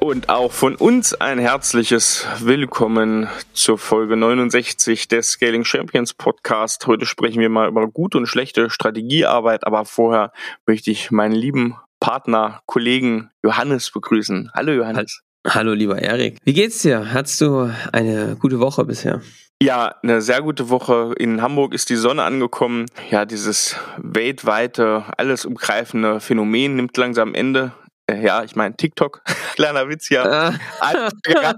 [0.00, 6.86] Und auch von uns ein herzliches Willkommen zur Folge 69 des Scaling Champions Podcast.
[6.86, 10.32] Heute sprechen wir mal über gute und schlechte Strategiearbeit, aber vorher
[10.66, 14.50] möchte ich meinen lieben Partner, Kollegen Johannes begrüßen.
[14.54, 15.20] Hallo Johannes.
[15.46, 16.38] Hallo lieber Erik.
[16.44, 17.12] Wie geht's dir?
[17.12, 19.20] Hattest du eine gute Woche bisher?
[19.60, 21.14] Ja, eine sehr gute Woche.
[21.18, 22.86] In Hamburg ist die Sonne angekommen.
[23.10, 27.72] Ja, dieses weltweite, alles umgreifende Phänomen nimmt langsam Ende.
[28.10, 29.22] Äh, ja, ich meine TikTok,
[29.54, 30.24] kleiner Witz hier.
[30.24, 30.54] Ja.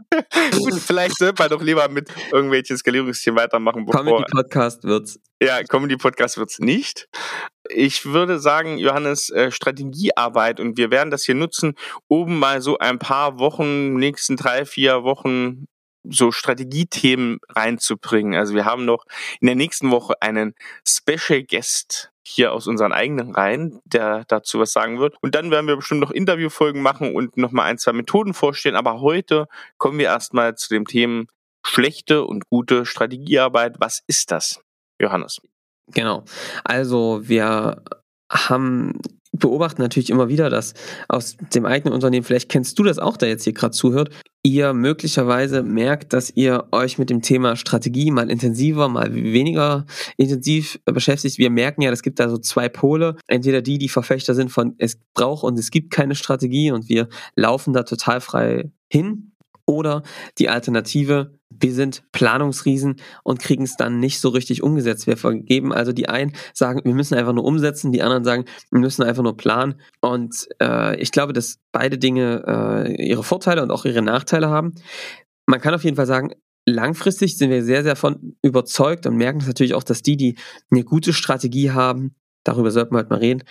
[0.59, 3.87] Gut, vielleicht sollte man doch lieber mit irgendwelchen Skalierungsthemen weitermachen.
[3.87, 5.21] Bevor, Comedy Podcast wird's.
[5.41, 7.09] Ja, Comedy Podcast wird's nicht.
[7.69, 11.75] Ich würde sagen, Johannes, äh, Strategiearbeit und wir werden das hier nutzen,
[12.09, 15.67] um mal so ein paar Wochen, nächsten drei, vier Wochen
[16.03, 18.35] so Strategiethemen reinzubringen.
[18.35, 19.05] Also wir haben noch
[19.41, 20.55] in der nächsten Woche einen
[20.87, 25.17] Special Guest hier aus unseren eigenen Reihen, der dazu was sagen wird.
[25.23, 28.77] Und dann werden wir bestimmt noch Interviewfolgen machen und nochmal ein, zwei Methoden vorstellen.
[28.77, 29.47] Aber heute
[29.79, 31.25] kommen wir erstmal zu dem Thema
[31.67, 33.77] schlechte und gute Strategiearbeit.
[33.79, 34.61] Was ist das,
[35.01, 35.41] Johannes?
[35.89, 36.25] Genau.
[36.65, 37.83] Also wir
[38.31, 39.01] haben
[39.33, 40.75] beobachten natürlich immer wieder, dass
[41.09, 44.11] aus dem eigenen Unternehmen, vielleicht kennst du das auch, der jetzt hier gerade zuhört,
[44.43, 49.87] ihr möglicherweise merkt, dass ihr euch mit dem Thema Strategie mal intensiver, mal weniger
[50.17, 51.39] intensiv beschäftigt.
[51.39, 53.17] Wir merken ja, es gibt da so zwei Pole.
[53.27, 57.09] Entweder die, die Verfechter sind von es braucht und es gibt keine Strategie und wir
[57.37, 59.33] laufen da total frei hin
[59.67, 60.03] oder
[60.39, 65.07] die Alternative, wir sind Planungsriesen und kriegen es dann nicht so richtig umgesetzt.
[65.07, 68.81] Wir vergeben also die einen sagen, wir müssen einfach nur umsetzen, die anderen sagen, wir
[68.81, 69.81] müssen einfach nur planen.
[70.01, 74.75] Und äh, ich glaube, dass beide Dinge äh, ihre Vorteile und auch ihre Nachteile haben.
[75.47, 76.33] Man kann auf jeden Fall sagen,
[76.67, 80.37] langfristig sind wir sehr, sehr von überzeugt und merken natürlich auch, dass die, die
[80.71, 82.15] eine gute Strategie haben,
[82.45, 83.43] darüber sollten wir halt mal reden,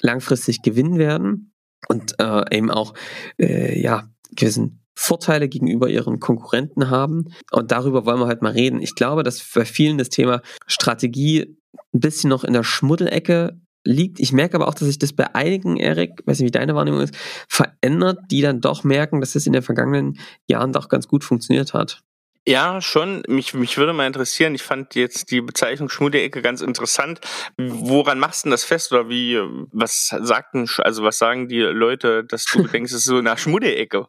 [0.00, 1.52] langfristig gewinnen werden
[1.88, 2.94] und äh, eben auch
[3.38, 7.26] äh, ja gewissen Vorteile gegenüber ihren Konkurrenten haben.
[7.50, 8.80] Und darüber wollen wir halt mal reden.
[8.80, 11.56] Ich glaube, dass bei vielen das Thema Strategie
[11.92, 14.18] ein bisschen noch in der Schmuddelecke liegt.
[14.18, 17.00] Ich merke aber auch, dass sich das bei einigen, Erik, weiß nicht, wie deine Wahrnehmung
[17.00, 17.14] ist,
[17.48, 20.18] verändert, die dann doch merken, dass es in den vergangenen
[20.48, 22.02] Jahren doch ganz gut funktioniert hat.
[22.46, 23.22] Ja, schon.
[23.26, 27.20] Mich, mich würde mal interessieren, ich fand jetzt die Bezeichnung Schmuddeecke ganz interessant.
[27.56, 29.38] Woran machst du das fest oder wie,
[29.72, 34.08] was sagten, also was sagen die Leute, dass du denkst, es ist so eine Schmuddeecke?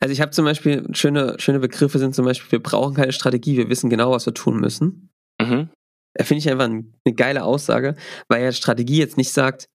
[0.00, 3.56] Also ich habe zum Beispiel, schöne, schöne Begriffe sind zum Beispiel, wir brauchen keine Strategie,
[3.56, 5.10] wir wissen genau, was wir tun müssen.
[5.40, 5.68] Mhm.
[6.14, 7.94] Da finde ich einfach eine geile Aussage,
[8.28, 9.68] weil ja Strategie jetzt nicht sagt,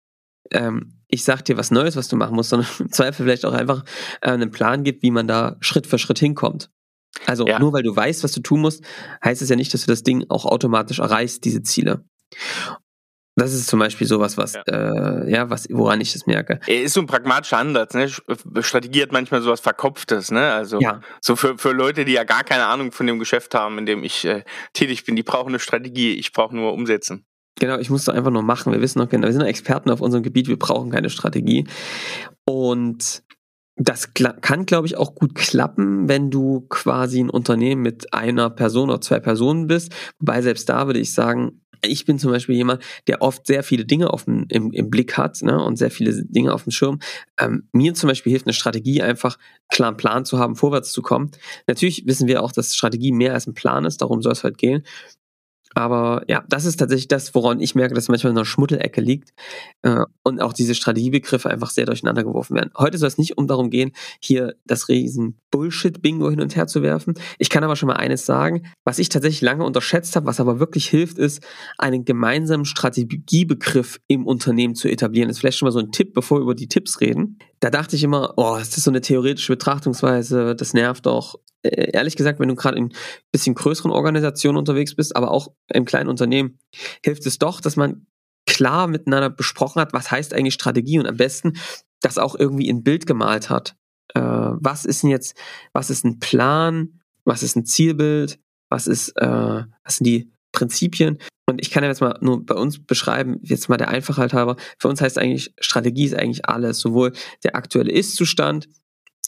[0.51, 3.53] ähm, ich sag dir was Neues, was du machen musst, sondern im Zweifel vielleicht auch
[3.53, 3.85] einfach
[4.21, 6.69] äh, einen Plan gibt, wie man da Schritt für Schritt hinkommt.
[7.25, 7.59] Also ja.
[7.59, 8.83] nur weil du weißt, was du tun musst,
[9.23, 12.03] heißt es ja nicht, dass du das Ding auch automatisch erreichst, diese Ziele.
[13.35, 16.59] Das ist zum Beispiel sowas, was, ja, äh, ja was, woran ich das merke.
[16.67, 18.07] Er ist so ein pragmatischer Ansatz, ne?
[18.61, 20.53] Strategie hat manchmal sowas Verkopftes, ne?
[20.53, 21.01] Also ja.
[21.19, 24.03] so für, für Leute, die ja gar keine Ahnung von dem Geschäft haben, in dem
[24.03, 24.43] ich äh,
[24.73, 27.25] tätig bin, die brauchen eine Strategie, ich brauche nur umsetzen.
[27.59, 28.71] Genau, ich muss doch einfach nur machen.
[28.71, 31.67] Wir wissen noch genau, wir sind Experten auf unserem Gebiet, wir brauchen keine Strategie.
[32.45, 33.23] Und
[33.75, 38.89] das kann, glaube ich, auch gut klappen, wenn du quasi ein Unternehmen mit einer Person
[38.89, 39.93] oder zwei Personen bist.
[40.19, 43.85] Wobei selbst da würde ich sagen, ich bin zum Beispiel jemand, der oft sehr viele
[43.85, 46.99] Dinge auf dem, im, im Blick hat ne, und sehr viele Dinge auf dem Schirm.
[47.39, 49.37] Ähm, mir zum Beispiel hilft eine Strategie einfach,
[49.69, 51.31] klaren Plan zu haben, vorwärts zu kommen.
[51.67, 54.57] Natürlich wissen wir auch, dass Strategie mehr als ein Plan ist, darum soll es halt
[54.57, 54.83] gehen.
[55.75, 59.33] Aber ja, das ist tatsächlich das, woran ich merke, dass manchmal in einer Schmuddelecke liegt
[59.81, 62.71] äh, und auch diese Strategiebegriffe einfach sehr durcheinander geworfen werden.
[62.77, 66.81] Heute soll es nicht um darum gehen, hier das riesen Bullshit-Bingo hin und her zu
[66.81, 67.15] werfen.
[67.37, 70.59] Ich kann aber schon mal eines sagen, was ich tatsächlich lange unterschätzt habe, was aber
[70.59, 71.43] wirklich hilft, ist,
[71.77, 75.27] einen gemeinsamen Strategiebegriff im Unternehmen zu etablieren.
[75.27, 77.37] Das ist vielleicht schon mal so ein Tipp, bevor wir über die Tipps reden.
[77.63, 81.39] Da dachte ich immer, oh, ist das so eine theoretische Betrachtungsweise, das nervt doch.
[81.61, 82.91] Äh, ehrlich gesagt, wenn du gerade in
[83.31, 86.59] bisschen größeren Organisationen unterwegs bist, aber auch im kleinen Unternehmen,
[87.05, 88.05] hilft es doch, dass man
[88.45, 91.53] klar miteinander besprochen hat, was heißt eigentlich Strategie und am besten
[92.01, 93.77] das auch irgendwie in Bild gemalt hat.
[94.13, 95.37] Äh, was ist denn jetzt,
[95.71, 101.17] was ist ein Plan, was ist ein Zielbild, was ist, äh, was sind die Prinzipien?
[101.45, 104.55] Und ich kann ja jetzt mal nur bei uns beschreiben, jetzt mal der Einfachheit halber,
[104.79, 107.11] für uns heißt eigentlich, Strategie ist eigentlich alles, sowohl
[107.43, 108.69] der aktuelle Ist-Zustand,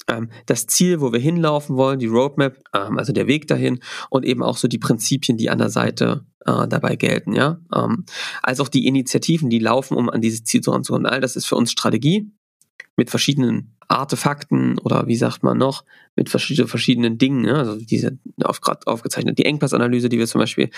[0.07, 3.79] ähm, das Ziel, wo wir hinlaufen wollen, die Roadmap, ähm, also der Weg dahin
[4.09, 7.59] und eben auch so die Prinzipien, die an der Seite äh, dabei gelten, ja.
[7.73, 8.05] Ähm,
[8.43, 11.07] als auch die Initiativen, die laufen, um an dieses Ziel zu ranzukommen.
[11.07, 12.31] All das ist für uns Strategie
[12.97, 15.83] mit verschiedenen Artefakten oder wie sagt man noch,
[16.15, 17.55] mit verschiedenen, verschiedenen Dingen, ne?
[17.55, 20.69] also diese auf, gerade aufgezeichnet, die Engpassanalyse, die wir zum Beispiel,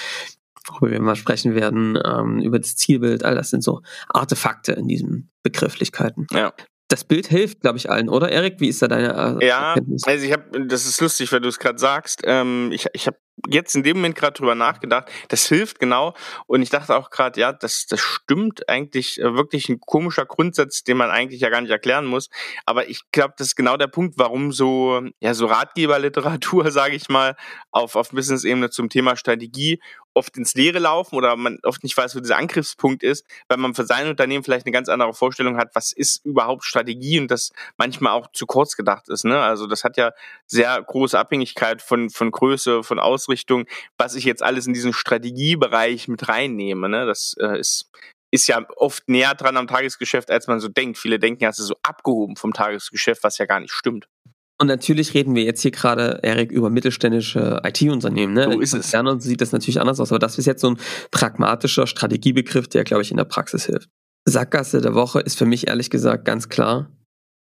[0.65, 4.87] worüber wir mal sprechen werden, ähm, über das Zielbild, all das sind so Artefakte in
[4.87, 6.27] diesen Begrifflichkeiten.
[6.31, 6.53] Ja
[6.89, 8.59] das Bild hilft, glaube ich, allen, oder Erik?
[8.59, 9.75] Wie ist da deine äh, Ja,
[10.05, 12.21] also ich habe, das ist lustig, weil du es gerade sagst.
[12.23, 13.17] Ähm, ich ich habe
[13.49, 15.09] jetzt in dem Moment gerade drüber nachgedacht.
[15.27, 16.13] Das hilft genau.
[16.47, 20.83] Und ich dachte auch gerade, ja, das, das stimmt eigentlich äh, wirklich ein komischer Grundsatz,
[20.83, 22.29] den man eigentlich ja gar nicht erklären muss.
[22.65, 27.09] Aber ich glaube, das ist genau der Punkt, warum so, ja, so Ratgeberliteratur, sage ich
[27.09, 27.35] mal,
[27.71, 29.81] auf, auf Business-Ebene zum Thema Strategie
[30.17, 33.75] oft ins Leere laufen oder man oft nicht weiß, wo dieser Angriffspunkt ist, weil man
[33.75, 37.51] für sein Unternehmen vielleicht eine ganz andere Vorstellung hat, was ist überhaupt Strategie und das
[37.77, 39.23] manchmal auch zu kurz gedacht ist.
[39.23, 39.39] Ne?
[39.39, 40.11] Also das hat ja
[40.47, 43.65] sehr große Abhängigkeit von, von Größe, von Ausrichtung,
[43.97, 46.89] was ich jetzt alles in diesen Strategiebereich mit reinnehme.
[46.89, 47.05] Ne?
[47.05, 47.89] Das äh, ist
[48.29, 50.97] ist ja oft näher dran am Tagesgeschäft, als man so denkt.
[50.97, 54.09] Viele denken, ja, es ist so abgehoben vom Tagesgeschäft, was ja gar nicht stimmt.
[54.59, 58.33] Und natürlich reden wir jetzt hier gerade, Erik, über mittelständische IT-Unternehmen.
[58.33, 58.51] Ne?
[58.51, 58.91] So ist es.
[58.91, 60.79] Gerne sieht das natürlich anders aus, aber das ist jetzt so ein
[61.11, 63.89] pragmatischer Strategiebegriff, der, glaube ich, in der Praxis hilft.
[64.25, 66.91] Sackgasse der Woche ist für mich ehrlich gesagt ganz klar.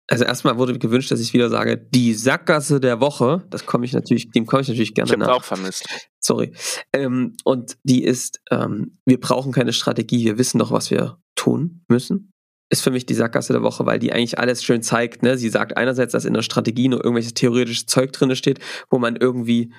[0.09, 3.45] Also erstmal wurde gewünscht, dass ich wieder sage, die Sackgasse der Woche.
[3.49, 5.27] Das komme ich natürlich, dem komme ich natürlich gerne ich nach.
[5.27, 5.85] auch vermisst.
[6.19, 6.53] Sorry.
[6.93, 11.83] Ähm, und die ist, ähm, wir brauchen keine Strategie, wir wissen doch, was wir tun
[11.89, 12.32] müssen
[12.69, 15.23] ist für mich die Sackgasse der Woche, weil die eigentlich alles schön zeigt.
[15.23, 15.37] Ne?
[15.37, 19.15] Sie sagt einerseits, dass in der Strategie nur irgendwelches theoretisches Zeug drin steht, wo man
[19.15, 19.73] irgendwie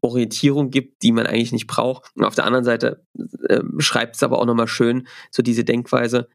[0.00, 2.10] Orientierung gibt, die man eigentlich nicht braucht.
[2.14, 3.04] Und auf der anderen Seite
[3.48, 6.28] äh, schreibt es aber auch nochmal schön, so diese Denkweise,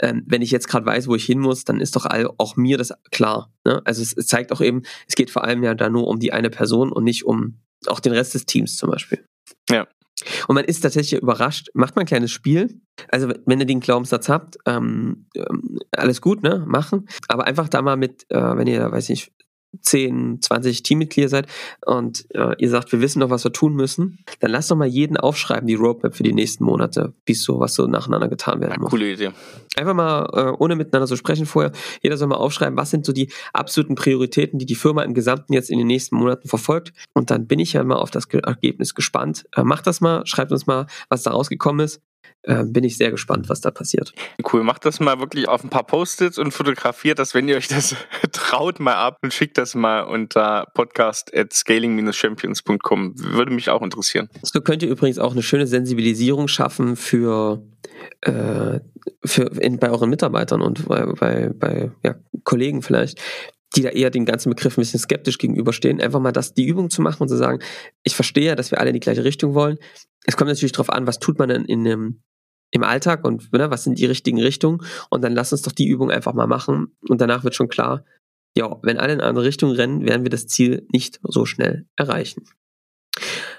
[0.00, 2.56] ähm, wenn ich jetzt gerade weiß, wo ich hin muss, dann ist doch all, auch
[2.56, 3.52] mir das klar.
[3.64, 3.82] Ne?
[3.84, 6.32] Also es, es zeigt auch eben, es geht vor allem ja da nur um die
[6.32, 9.24] eine Person und nicht um auch den Rest des Teams zum Beispiel.
[9.70, 9.86] Ja.
[10.48, 11.68] Und man ist tatsächlich überrascht.
[11.74, 12.80] Macht man ein kleines Spiel.
[13.08, 16.64] Also, wenn ihr den Glaubenssatz habt, ähm, ähm, alles gut, ne?
[16.66, 17.08] Machen.
[17.28, 19.32] Aber einfach da mal mit, äh, wenn ihr, weiß ich,
[19.80, 21.46] 10, 20 Teammitglieder seid
[21.84, 24.86] und äh, ihr sagt, wir wissen doch, was wir tun müssen, dann lasst doch mal
[24.86, 28.82] jeden aufschreiben, die Roadmap für die nächsten Monate, wie so, was so nacheinander getan werden
[28.82, 28.90] muss.
[28.90, 29.30] Coole Idee.
[29.76, 31.72] Einfach mal, äh, ohne miteinander zu sprechen vorher,
[32.02, 35.52] jeder soll mal aufschreiben, was sind so die absoluten Prioritäten, die die Firma im Gesamten
[35.52, 36.92] jetzt in den nächsten Monaten verfolgt.
[37.12, 39.44] Und dann bin ich ja mal auf das Ergebnis gespannt.
[39.54, 42.00] Äh, macht das mal, schreibt uns mal, was da rausgekommen ist
[42.46, 44.12] äh, bin ich sehr gespannt, was da passiert.
[44.52, 47.68] Cool, macht das mal wirklich auf ein paar Post-its und fotografiert das, wenn ihr euch
[47.68, 47.96] das
[48.32, 53.14] traut, mal ab und schickt das mal unter podcast at scaling-champions.com.
[53.16, 54.28] Würde mich auch interessieren.
[54.42, 57.62] So könnt ihr übrigens auch eine schöne Sensibilisierung schaffen für,
[58.20, 58.78] äh,
[59.24, 62.14] für in, bei euren Mitarbeitern und bei, bei, bei ja,
[62.44, 63.20] Kollegen vielleicht,
[63.74, 66.90] die da eher den ganzen Begriff ein bisschen skeptisch gegenüberstehen, einfach mal das, die Übung
[66.90, 67.58] zu machen und zu sagen,
[68.04, 69.78] ich verstehe, dass wir alle in die gleiche Richtung wollen.
[70.24, 72.22] Es kommt natürlich darauf an, was tut man denn in einem,
[72.70, 75.86] im Alltag und ne, was sind die richtigen Richtungen und dann lass uns doch die
[75.86, 78.04] Übung einfach mal machen und danach wird schon klar,
[78.56, 81.86] ja, wenn alle in eine andere Richtung rennen, werden wir das Ziel nicht so schnell
[81.96, 82.44] erreichen.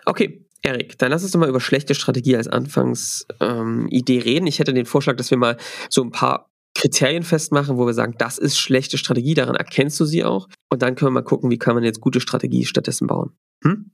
[0.05, 4.47] Okay, Erik, dann lass uns doch mal über schlechte Strategie als Anfangsidee ähm, reden.
[4.47, 5.57] Ich hätte den Vorschlag, dass wir mal
[5.89, 10.05] so ein paar Kriterien festmachen, wo wir sagen, das ist schlechte Strategie, daran erkennst du
[10.05, 10.47] sie auch.
[10.71, 13.35] Und dann können wir mal gucken, wie kann man jetzt gute Strategie stattdessen bauen.
[13.63, 13.91] Hm?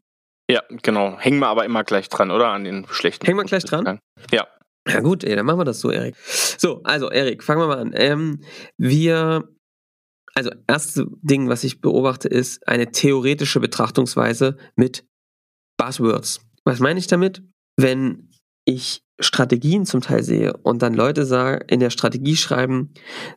[0.49, 1.17] Ja, genau.
[1.17, 2.49] Hängen wir aber immer gleich dran, oder?
[2.49, 3.25] An den schlechten.
[3.25, 3.99] Hängen wir gleich dran?
[4.31, 4.47] Ja.
[4.87, 6.15] Ja gut, ey, dann machen wir das so, Erik.
[6.57, 7.91] So, also Erik, fangen wir mal an.
[7.95, 8.41] Ähm,
[8.77, 9.47] wir,
[10.33, 15.05] also erste Ding, was ich beobachte, ist eine theoretische Betrachtungsweise mit
[15.77, 16.41] Buzzwords.
[16.65, 17.43] Was meine ich damit?
[17.77, 18.29] Wenn
[18.65, 22.93] ich Strategien zum Teil sehe und dann Leute sagen, in der Strategie schreiben,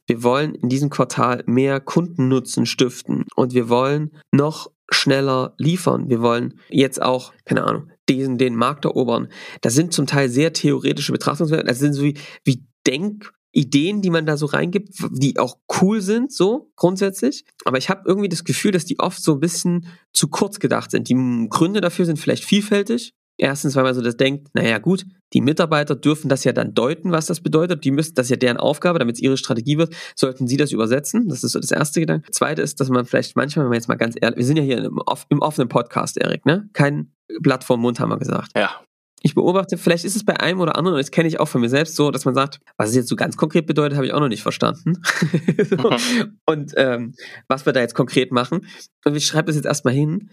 [0.06, 6.08] wir wollen in diesem Quartal mehr Kundennutzen stiften und wir wollen noch schneller liefern.
[6.08, 9.28] Wir wollen jetzt auch, keine Ahnung, diesen, den Markt erobern.
[9.60, 11.66] Das sind zum Teil sehr theoretische Betrachtungsweisen.
[11.66, 16.32] Das sind so wie, wie Denkideen, die man da so reingibt, die auch cool sind,
[16.32, 17.44] so grundsätzlich.
[17.64, 20.90] Aber ich habe irgendwie das Gefühl, dass die oft so ein bisschen zu kurz gedacht
[20.90, 21.08] sind.
[21.08, 23.14] Die Gründe dafür sind vielleicht vielfältig.
[23.38, 27.12] Erstens, weil man so das denkt, naja gut, die Mitarbeiter dürfen das ja dann deuten,
[27.12, 27.84] was das bedeutet.
[27.84, 30.72] Die müssen, das ist ja deren Aufgabe, damit es ihre Strategie wird, sollten sie das
[30.72, 31.28] übersetzen.
[31.28, 32.30] Das ist so das erste Gedanke.
[32.30, 34.62] Zweite ist, dass man vielleicht manchmal, wenn man jetzt mal ganz ehrlich, wir sind ja
[34.62, 36.68] hier im, im offenen Podcast, Erik, ne?
[36.72, 38.52] Kein Blatt vorm Mund, haben wir gesagt.
[38.56, 38.80] Ja.
[39.22, 41.60] Ich beobachte, vielleicht ist es bei einem oder anderen, und das kenne ich auch von
[41.60, 44.12] mir selbst so, dass man sagt, was es jetzt so ganz konkret bedeutet, habe ich
[44.12, 45.02] auch noch nicht verstanden.
[45.64, 45.90] so.
[46.46, 47.14] Und ähm,
[47.48, 48.66] was wir da jetzt konkret machen.
[49.04, 50.30] Und ich schreibe das jetzt erstmal hin.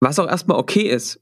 [0.00, 1.20] Was auch erstmal okay ist,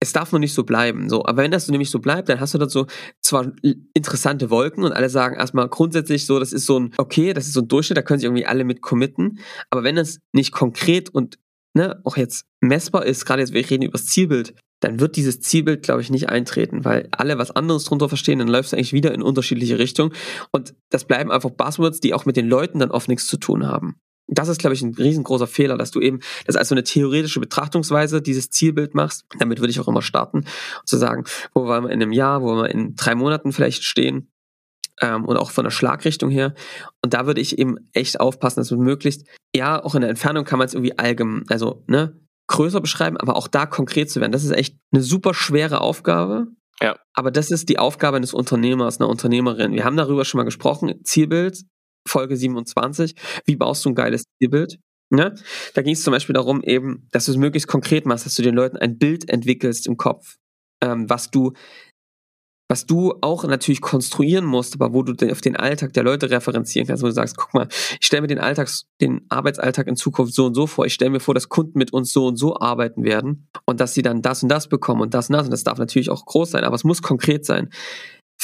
[0.00, 1.08] es darf nur nicht so bleiben.
[1.08, 2.86] So, aber wenn das so nämlich so bleibt, dann hast du dort so
[3.20, 3.52] zwar
[3.94, 7.54] interessante Wolken und alle sagen erstmal grundsätzlich so, das ist so ein, okay, das ist
[7.54, 9.40] so ein Durchschnitt, da können sich irgendwie alle mit committen.
[9.70, 11.38] Aber wenn es nicht konkret und
[11.74, 15.40] ne, auch jetzt messbar ist, gerade jetzt, wir reden über das Zielbild, dann wird dieses
[15.40, 18.92] Zielbild, glaube ich, nicht eintreten, weil alle was anderes drunter verstehen, dann läuft es eigentlich
[18.92, 20.14] wieder in unterschiedliche Richtungen.
[20.52, 23.66] Und das bleiben einfach Buzzwords, die auch mit den Leuten dann oft nichts zu tun
[23.66, 23.96] haben.
[24.28, 27.40] Das ist, glaube ich, ein riesengroßer Fehler, dass du eben das als so eine theoretische
[27.40, 29.24] Betrachtungsweise dieses Zielbild machst.
[29.38, 30.44] Damit würde ich auch immer starten,
[30.84, 33.84] zu sagen, wo wollen wir in einem Jahr, wo wollen wir in drei Monaten vielleicht
[33.84, 34.30] stehen
[35.00, 36.54] ähm, und auch von der Schlagrichtung her.
[37.02, 40.44] Und da würde ich eben echt aufpassen, dass man möglichst, ja, auch in der Entfernung
[40.44, 44.32] kann man es irgendwie allgemein, also ne, größer beschreiben, aber auch da konkret zu werden.
[44.32, 46.48] Das ist echt eine super schwere Aufgabe.
[46.80, 46.96] Ja.
[47.12, 49.72] Aber das ist die Aufgabe eines Unternehmers, einer Unternehmerin.
[49.72, 50.94] Wir haben darüber schon mal gesprochen.
[51.04, 51.64] Zielbild,
[52.08, 53.14] Folge 27.
[53.44, 54.78] Wie baust du ein geiles Zielbild?
[55.10, 55.34] Ne?
[55.74, 58.42] Da ging es zum Beispiel darum, eben, dass du es möglichst konkret machst, dass du
[58.42, 60.36] den Leuten ein Bild entwickelst im Kopf,
[60.82, 61.52] ähm, was du
[62.70, 66.86] was du auch natürlich konstruieren musst, aber wo du auf den Alltag der Leute referenzieren
[66.86, 70.34] kannst, wo du sagst, guck mal, ich stelle mir den Alltags, den Arbeitsalltag in Zukunft
[70.34, 72.60] so und so vor, ich stelle mir vor, dass Kunden mit uns so und so
[72.60, 75.50] arbeiten werden und dass sie dann das und das bekommen und das und das und
[75.50, 77.70] das darf natürlich auch groß sein, aber es muss konkret sein.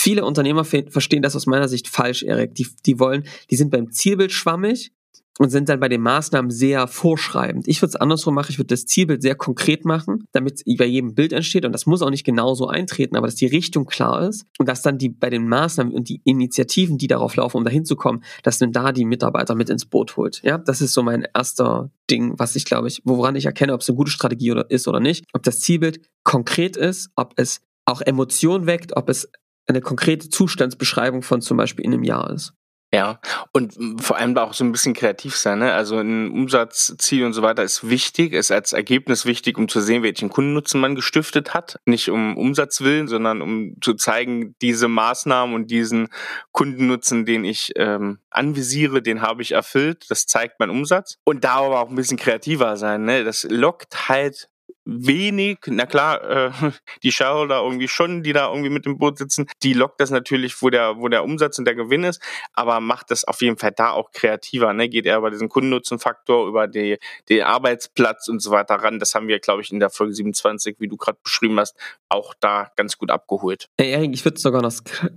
[0.04, 2.54] Viele Unternehmer verstehen das aus meiner Sicht falsch, Erik.
[2.56, 4.92] Die, die wollen, die sind beim Zielbild schwammig
[5.38, 7.66] und sind dann bei den Maßnahmen sehr vorschreibend.
[7.68, 11.14] Ich würde es andersrum machen, ich würde das Zielbild sehr konkret machen, damit bei jedem
[11.14, 14.44] Bild entsteht und das muss auch nicht genauso eintreten, aber dass die Richtung klar ist
[14.58, 17.86] und dass dann die bei den Maßnahmen und die Initiativen, die darauf laufen, um dahin
[17.86, 20.42] zu kommen, dass dann da die Mitarbeiter mit ins Boot holt.
[20.44, 23.80] Ja, das ist so mein erster Ding, was ich glaube ich, woran ich erkenne, ob
[23.80, 27.62] es eine gute Strategie oder ist oder nicht, ob das Zielbild konkret ist, ob es
[27.86, 29.30] auch Emotion weckt, ob es
[29.66, 32.54] eine konkrete Zustandsbeschreibung von zum Beispiel in einem Jahr ist.
[32.94, 33.18] Ja,
[33.52, 35.58] und vor allem auch so ein bisschen kreativ sein.
[35.58, 35.72] Ne?
[35.72, 40.04] Also ein Umsatzziel und so weiter ist wichtig, ist als Ergebnis wichtig, um zu sehen,
[40.04, 41.80] welchen Kundennutzen man gestiftet hat.
[41.86, 46.06] Nicht um Umsatz willen, sondern um zu zeigen, diese Maßnahmen und diesen
[46.52, 50.04] Kundennutzen, den ich ähm, anvisiere, den habe ich erfüllt.
[50.08, 51.18] Das zeigt mein Umsatz.
[51.24, 53.04] Und da aber auch ein bisschen kreativer sein.
[53.04, 53.24] Ne?
[53.24, 54.48] Das lockt halt
[54.84, 56.50] wenig, na klar, äh,
[57.02, 60.60] die Shareholder irgendwie schon, die da irgendwie mit dem Boot sitzen, die lockt das natürlich,
[60.62, 62.22] wo der, wo der Umsatz und der Gewinn ist,
[62.52, 64.88] aber macht das auf jeden Fall da auch kreativer, ne?
[64.88, 66.98] Geht eher über diesen Kundennutzenfaktor, über die,
[67.28, 68.98] den Arbeitsplatz und so weiter ran.
[68.98, 71.76] Das haben wir, glaube ich, in der Folge 27, wie du gerade beschrieben hast,
[72.08, 73.68] auch da ganz gut abgeholt.
[73.78, 74.74] Hey Erik, ich würde sogar noch,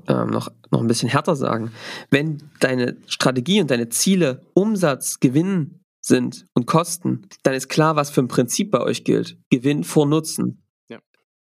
[0.08, 1.72] äh, noch, noch ein bisschen härter sagen.
[2.10, 8.10] Wenn deine Strategie und deine Ziele Umsatz, Gewinn sind und Kosten, dann ist klar, was
[8.10, 9.38] für ein Prinzip bei euch gilt.
[9.50, 10.64] Gewinn vor Nutzen.
[10.90, 11.00] Ja.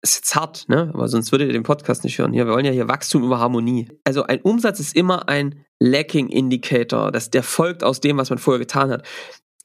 [0.02, 0.92] Ist jetzt hart, ne?
[0.94, 2.34] Aber sonst würdet ihr den Podcast nicht hören.
[2.34, 3.90] Ja, wir wollen ja hier Wachstum über Harmonie.
[4.04, 7.12] Also ein Umsatz ist immer ein Lacking Indicator.
[7.12, 9.08] Das, der folgt aus dem, was man vorher getan hat.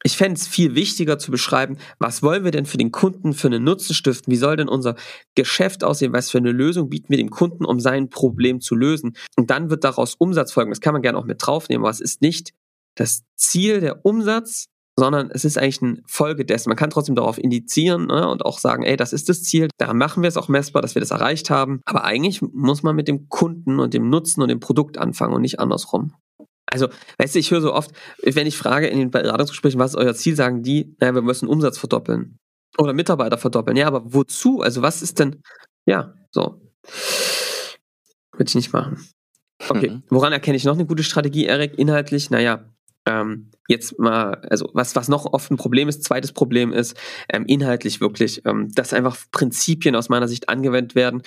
[0.07, 3.47] Ich fände es viel wichtiger zu beschreiben, was wollen wir denn für den Kunden für
[3.47, 4.31] einen Nutzen stiften?
[4.31, 4.97] Wie soll denn unser
[5.35, 6.13] Geschäft aussehen?
[6.13, 9.17] Was für eine Lösung bieten wir dem Kunden, um sein Problem zu lösen?
[9.37, 10.71] Und dann wird daraus Umsatz folgen.
[10.71, 12.53] Das kann man gerne auch mit draufnehmen, aber es ist nicht
[12.97, 16.69] das Ziel der Umsatz, sondern es ist eigentlich eine Folge dessen.
[16.71, 19.99] Man kann trotzdem darauf indizieren ne, und auch sagen, ey, das ist das Ziel, daran
[19.99, 21.81] machen wir es auch messbar, dass wir das erreicht haben.
[21.85, 25.43] Aber eigentlich muss man mit dem Kunden und dem Nutzen und dem Produkt anfangen und
[25.43, 26.15] nicht andersrum.
[26.67, 29.97] Also, weißt du, ich höre so oft, wenn ich frage in den Beratungsgesprächen, was ist
[29.97, 32.39] euer Ziel, sagen die, naja, wir müssen Umsatz verdoppeln.
[32.79, 33.77] Oder Mitarbeiter verdoppeln.
[33.77, 34.61] Ja, aber wozu?
[34.61, 35.43] Also, was ist denn,
[35.87, 36.61] ja, so.
[38.33, 39.07] Würde ich nicht machen.
[39.69, 40.03] Okay, mhm.
[40.09, 41.79] woran erkenne ich noch eine gute Strategie, Erik?
[41.79, 42.65] Inhaltlich, naja,
[43.07, 46.97] ähm, jetzt mal, also was, was noch oft ein Problem ist, zweites Problem ist,
[47.29, 51.23] ähm, inhaltlich wirklich, ähm, dass einfach Prinzipien aus meiner Sicht angewendet werden,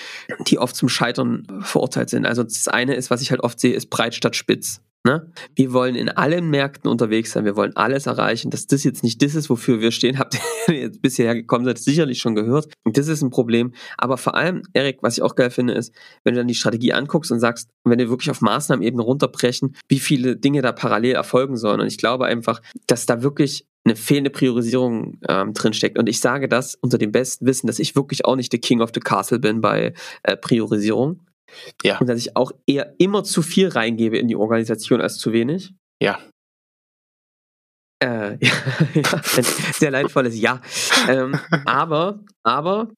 [0.48, 2.26] die oft zum Scheitern verurteilt sind.
[2.26, 4.82] Also das eine ist, was ich halt oft sehe, ist breit statt spitz.
[5.08, 5.32] Ne?
[5.56, 8.50] Wir wollen in allen Märkten unterwegs sein, wir wollen alles erreichen.
[8.50, 10.38] Dass das jetzt nicht das ist, wofür wir stehen, habt
[10.68, 12.74] ihr jetzt bisher gekommen seid, sicherlich schon gehört.
[12.84, 13.72] Und das ist ein Problem.
[13.98, 15.96] Aber vor allem, Erik, was ich auch geil finde, ist,
[16.26, 20.00] wenn du dann die Strategie anguckst und sagst, wenn wir wirklich auf Maßnahmenebene runterbrechen, wie
[20.00, 21.80] viele Dinge da parallel erfolgen sollen.
[21.80, 25.98] Und ich glaube einfach, dass da wirklich eine fehlende Priorisierung ähm, drinsteckt.
[25.98, 28.82] Und ich sage das unter dem besten Wissen, dass ich wirklich auch nicht der King
[28.82, 31.22] of the Castle bin bei äh, Priorisierung.
[31.84, 32.00] Ja.
[32.00, 35.74] Und dass ich auch eher immer zu viel reingebe in die Organisation als zu wenig.
[36.02, 36.20] Ja.
[38.04, 38.38] Äh,
[38.94, 40.62] ja, ein sehr leidvolles Ja.
[41.08, 42.92] Ähm, aber, aber,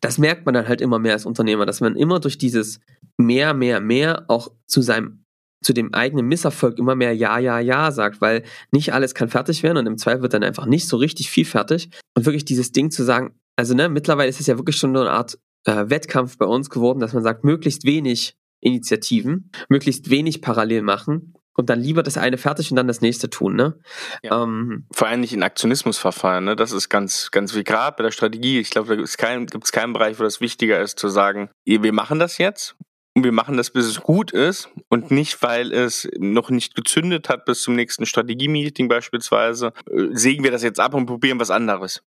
[0.00, 2.80] das merkt man dann halt immer mehr als Unternehmer, dass man immer durch dieses
[3.18, 5.22] mehr, mehr, mehr auch zu seinem
[5.64, 9.62] zu dem eigenen Misserfolg immer mehr Ja, Ja, Ja sagt, weil nicht alles kann fertig
[9.62, 11.90] werden und im Zweifel wird dann einfach nicht so richtig viel fertig.
[12.14, 15.00] Und wirklich dieses Ding zu sagen, also ne, mittlerweile ist es ja wirklich schon so
[15.00, 20.40] eine Art äh, Wettkampf bei uns geworden, dass man sagt, möglichst wenig Initiativen, möglichst wenig
[20.40, 23.78] parallel machen und dann lieber das eine fertig und dann das nächste tun, ne?
[24.22, 24.42] Ja.
[24.42, 26.56] Ähm, Vor allem nicht in Aktionismusverfahren, ne?
[26.56, 28.58] Das ist ganz, ganz wie gerade bei der Strategie.
[28.60, 31.50] Ich glaube, da gibt es keinen, gibt's keinen Bereich, wo das wichtiger ist, zu sagen,
[31.64, 32.76] wir machen das jetzt
[33.14, 37.28] und wir machen das, bis es gut ist und nicht, weil es noch nicht gezündet
[37.28, 41.50] hat bis zum nächsten Strategie-Meeting beispielsweise, äh, sägen wir das jetzt ab und probieren was
[41.50, 42.02] anderes.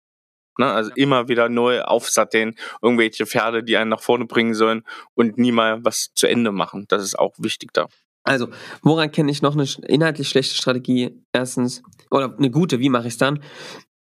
[0.58, 0.66] Ne?
[0.66, 4.82] Also immer wieder neu aufsatteln, irgendwelche Pferde, die einen nach vorne bringen sollen
[5.14, 6.84] und nie mal was zu Ende machen.
[6.88, 7.86] Das ist auch wichtig da.
[8.24, 8.48] Also,
[8.82, 11.22] woran kenne ich noch eine inhaltlich schlechte Strategie?
[11.32, 13.42] Erstens, oder eine gute, wie mache ich es dann?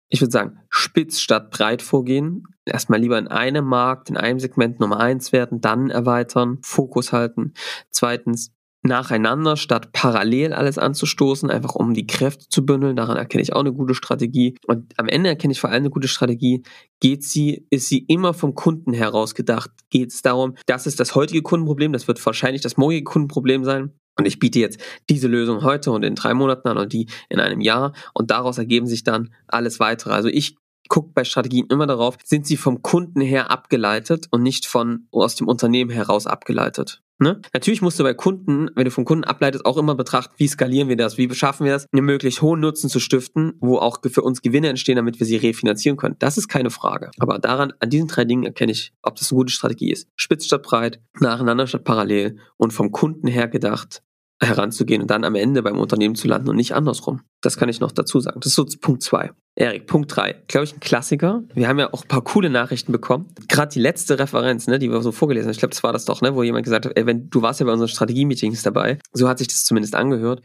[0.10, 2.44] Ich würde sagen, spitz statt breit vorgehen.
[2.66, 7.54] Erstmal lieber in einem Markt, in einem Segment Nummer eins werden, dann erweitern, Fokus halten.
[7.92, 8.52] Zweitens,
[8.86, 12.96] nacheinander statt parallel alles anzustoßen, einfach um die Kräfte zu bündeln.
[12.96, 14.58] Daran erkenne ich auch eine gute Strategie.
[14.68, 16.64] Und am Ende erkenne ich vor allem eine gute Strategie.
[17.00, 19.72] Geht sie, ist sie immer vom Kunden heraus gedacht?
[19.90, 23.92] Geht es darum, das ist das heutige Kundenproblem, das wird wahrscheinlich das morgige Kundenproblem sein.
[24.18, 27.40] Und ich biete jetzt diese Lösung heute und in drei Monaten an und die in
[27.40, 27.94] einem Jahr.
[28.14, 30.14] Und daraus ergeben sich dann alles weitere.
[30.14, 30.56] Also ich
[30.90, 35.36] gucke bei Strategien immer darauf, sind sie vom Kunden her abgeleitet und nicht von aus
[35.36, 37.02] dem Unternehmen heraus abgeleitet.
[37.18, 37.42] Ne?
[37.54, 40.90] Natürlich musst du bei Kunden, wenn du vom Kunden ableitest, auch immer betrachten, wie skalieren
[40.90, 44.22] wir das, wie beschaffen wir das, einen möglichst hohen Nutzen zu stiften, wo auch für
[44.22, 46.18] uns Gewinne entstehen, damit wir sie refinanzieren können.
[46.20, 47.12] Das ist keine Frage.
[47.20, 50.10] Aber daran, an diesen drei Dingen erkenne ich, ob das eine gute Strategie ist.
[50.16, 54.04] Spitz statt breit, nacheinander statt parallel und vom Kunden her gedacht,
[54.42, 57.22] heranzugehen und dann am Ende beim Unternehmen zu landen und nicht andersrum.
[57.42, 58.40] Das kann ich noch dazu sagen.
[58.42, 59.32] Das ist so Punkt zwei.
[59.58, 60.44] Erik, Punkt drei.
[60.48, 61.44] Glaube ich, ein Klassiker.
[61.54, 63.28] Wir haben ja auch ein paar coole Nachrichten bekommen.
[63.48, 66.04] Gerade die letzte Referenz, ne, die wir so vorgelesen haben, ich glaube, das war das
[66.04, 68.98] doch, ne, wo jemand gesagt hat, ey, wenn du warst ja bei unseren Strategie-Meetings dabei,
[69.14, 70.42] so hat sich das zumindest angehört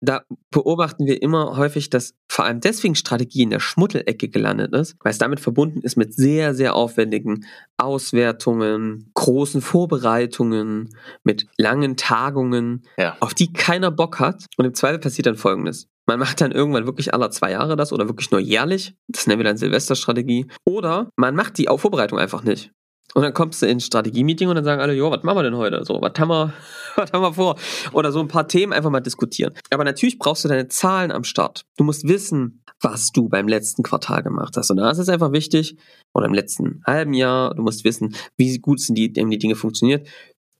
[0.00, 4.96] da beobachten wir immer häufig, dass vor allem deswegen Strategie in der Schmuddelecke gelandet ist,
[5.00, 7.46] weil es damit verbunden ist mit sehr, sehr aufwendigen
[7.78, 13.16] Auswertungen, großen Vorbereitungen, mit langen Tagungen, ja.
[13.20, 14.46] auf die keiner Bock hat.
[14.56, 15.88] Und im Zweifel passiert dann Folgendes.
[16.06, 18.94] Man macht dann irgendwann wirklich alle zwei Jahre das oder wirklich nur jährlich.
[19.08, 20.46] Das nennen wir dann Silvesterstrategie.
[20.64, 22.70] Oder man macht die Vorbereitung einfach nicht.
[23.14, 25.56] Und dann kommst du ins Strategie-Meeting und dann sagen alle, jo, was machen wir denn
[25.56, 25.84] heute?
[25.84, 26.52] So, was haben wir,
[26.96, 27.56] was haben wir vor?
[27.92, 29.54] Oder so ein paar Themen einfach mal diskutieren.
[29.70, 31.64] Aber natürlich brauchst du deine Zahlen am Start.
[31.76, 34.70] Du musst wissen, was du beim letzten Quartal gemacht hast.
[34.70, 35.78] Und da ist es einfach wichtig,
[36.14, 40.06] oder im letzten halben Jahr, du musst wissen, wie gut sind die, die Dinge funktioniert.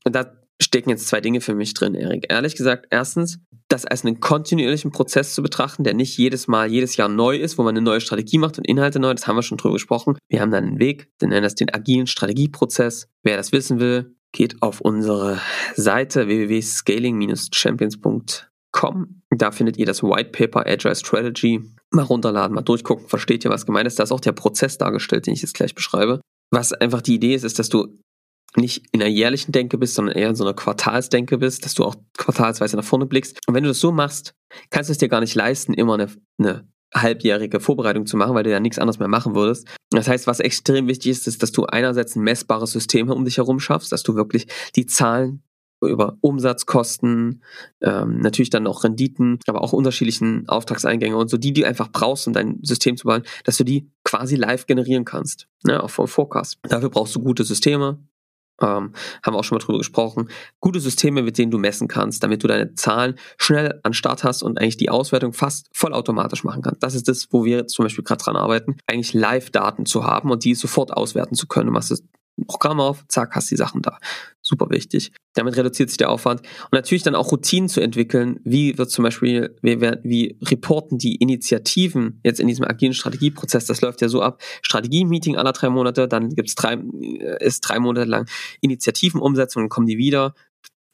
[0.03, 0.31] Und da
[0.61, 2.25] stecken jetzt zwei Dinge für mich drin, Erik.
[2.29, 6.97] Ehrlich gesagt, erstens, das als einen kontinuierlichen Prozess zu betrachten, der nicht jedes Mal, jedes
[6.97, 9.43] Jahr neu ist, wo man eine neue Strategie macht und Inhalte neu, das haben wir
[9.43, 10.17] schon drüber gesprochen.
[10.29, 13.07] Wir haben dann einen Weg, wir nennen das den agilen Strategieprozess.
[13.23, 15.39] Wer das wissen will, geht auf unsere
[15.75, 19.21] Seite www.scaling-champions.com.
[19.31, 21.61] Da findet ihr das White Paper Agile Strategy.
[21.91, 23.97] Mal runterladen, mal durchgucken, versteht ihr, was gemeint ist.
[23.99, 26.19] Da ist auch der Prozess dargestellt, den ich jetzt gleich beschreibe.
[26.51, 27.97] Was einfach die Idee ist, ist, dass du
[28.55, 31.83] nicht in einer jährlichen Denke bist, sondern eher in so einer Quartalsdenke bist, dass du
[31.83, 33.39] auch quartalsweise nach vorne blickst.
[33.47, 34.33] Und wenn du das so machst,
[34.69, 36.07] kannst du es dir gar nicht leisten, immer eine,
[36.39, 39.67] eine halbjährige Vorbereitung zu machen, weil du ja nichts anderes mehr machen würdest.
[39.91, 43.37] Das heißt, was extrem wichtig ist, ist, dass du einerseits ein messbares System um dich
[43.37, 45.43] herum schaffst, dass du wirklich die Zahlen
[45.81, 47.43] über Umsatzkosten,
[47.81, 52.25] ähm, natürlich dann auch Renditen, aber auch unterschiedlichen Auftragseingänge und so, die du einfach brauchst,
[52.25, 56.07] um dein System zu bauen, dass du die quasi live generieren kannst, ne, auch vom
[56.07, 56.57] Forecast.
[56.63, 57.99] Dafür brauchst du gute Systeme,
[58.61, 58.93] ähm,
[59.23, 60.29] haben wir auch schon mal drüber gesprochen.
[60.59, 64.43] Gute Systeme, mit denen du messen kannst, damit du deine Zahlen schnell an Start hast
[64.43, 66.83] und eigentlich die Auswertung fast vollautomatisch machen kannst.
[66.83, 70.43] Das ist das, wo wir zum Beispiel gerade dran arbeiten, eigentlich Live-Daten zu haben und
[70.43, 71.67] die sofort auswerten zu können.
[71.67, 72.03] Du machst das
[72.45, 73.97] Programm auf, zack, hast die Sachen da.
[74.41, 75.11] Super wichtig.
[75.33, 76.41] Damit reduziert sich der Aufwand.
[76.41, 78.39] Und natürlich dann auch Routinen zu entwickeln.
[78.43, 83.65] Wie wird zum Beispiel, wie, wie reporten die Initiativen jetzt in diesem agilen Strategieprozess?
[83.65, 84.41] Das läuft ja so ab.
[84.61, 88.27] Strategie-Meeting aller drei Monate, dann gibt's drei, äh, ist drei Monate lang
[88.61, 90.33] Initiativenumsetzung, dann kommen die wieder.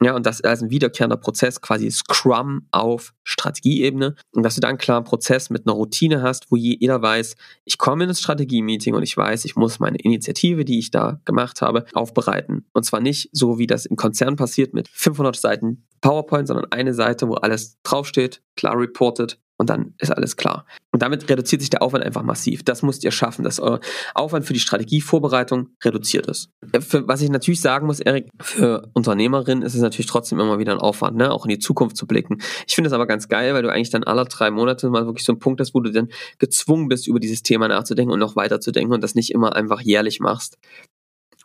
[0.02, 4.16] Ja, und das ist ein wiederkehrender Prozess, quasi Scrum auf Strategieebene.
[4.32, 7.78] Und dass du da einen klaren Prozess mit einer Routine hast, wo jeder weiß, ich
[7.78, 11.62] komme in das Strategie-Meeting und ich weiß, ich muss meine Initiative, die ich da gemacht
[11.62, 12.66] habe, aufbereiten.
[12.74, 16.94] Und zwar nicht so, wie das im Konzern passiert mit 500 Seiten PowerPoint, sondern eine
[16.94, 20.66] Seite, wo alles draufsteht, klar reported, und dann ist alles klar.
[20.92, 22.64] Und damit reduziert sich der Aufwand einfach massiv.
[22.64, 23.80] Das müsst ihr schaffen, dass euer
[24.16, 26.50] Aufwand für die Strategievorbereitung reduziert ist.
[26.80, 30.74] Für, was ich natürlich sagen muss, Erik, für Unternehmerinnen ist es natürlich trotzdem immer wieder
[30.74, 31.32] ein Aufwand, ne?
[31.32, 32.40] auch in die Zukunft zu blicken.
[32.68, 35.26] Ich finde es aber ganz geil, weil du eigentlich dann alle drei Monate mal wirklich
[35.26, 38.36] so einen Punkt hast, wo du dann gezwungen bist, über dieses Thema nachzudenken und noch
[38.36, 40.58] weiter zu denken und das nicht immer einfach jährlich machst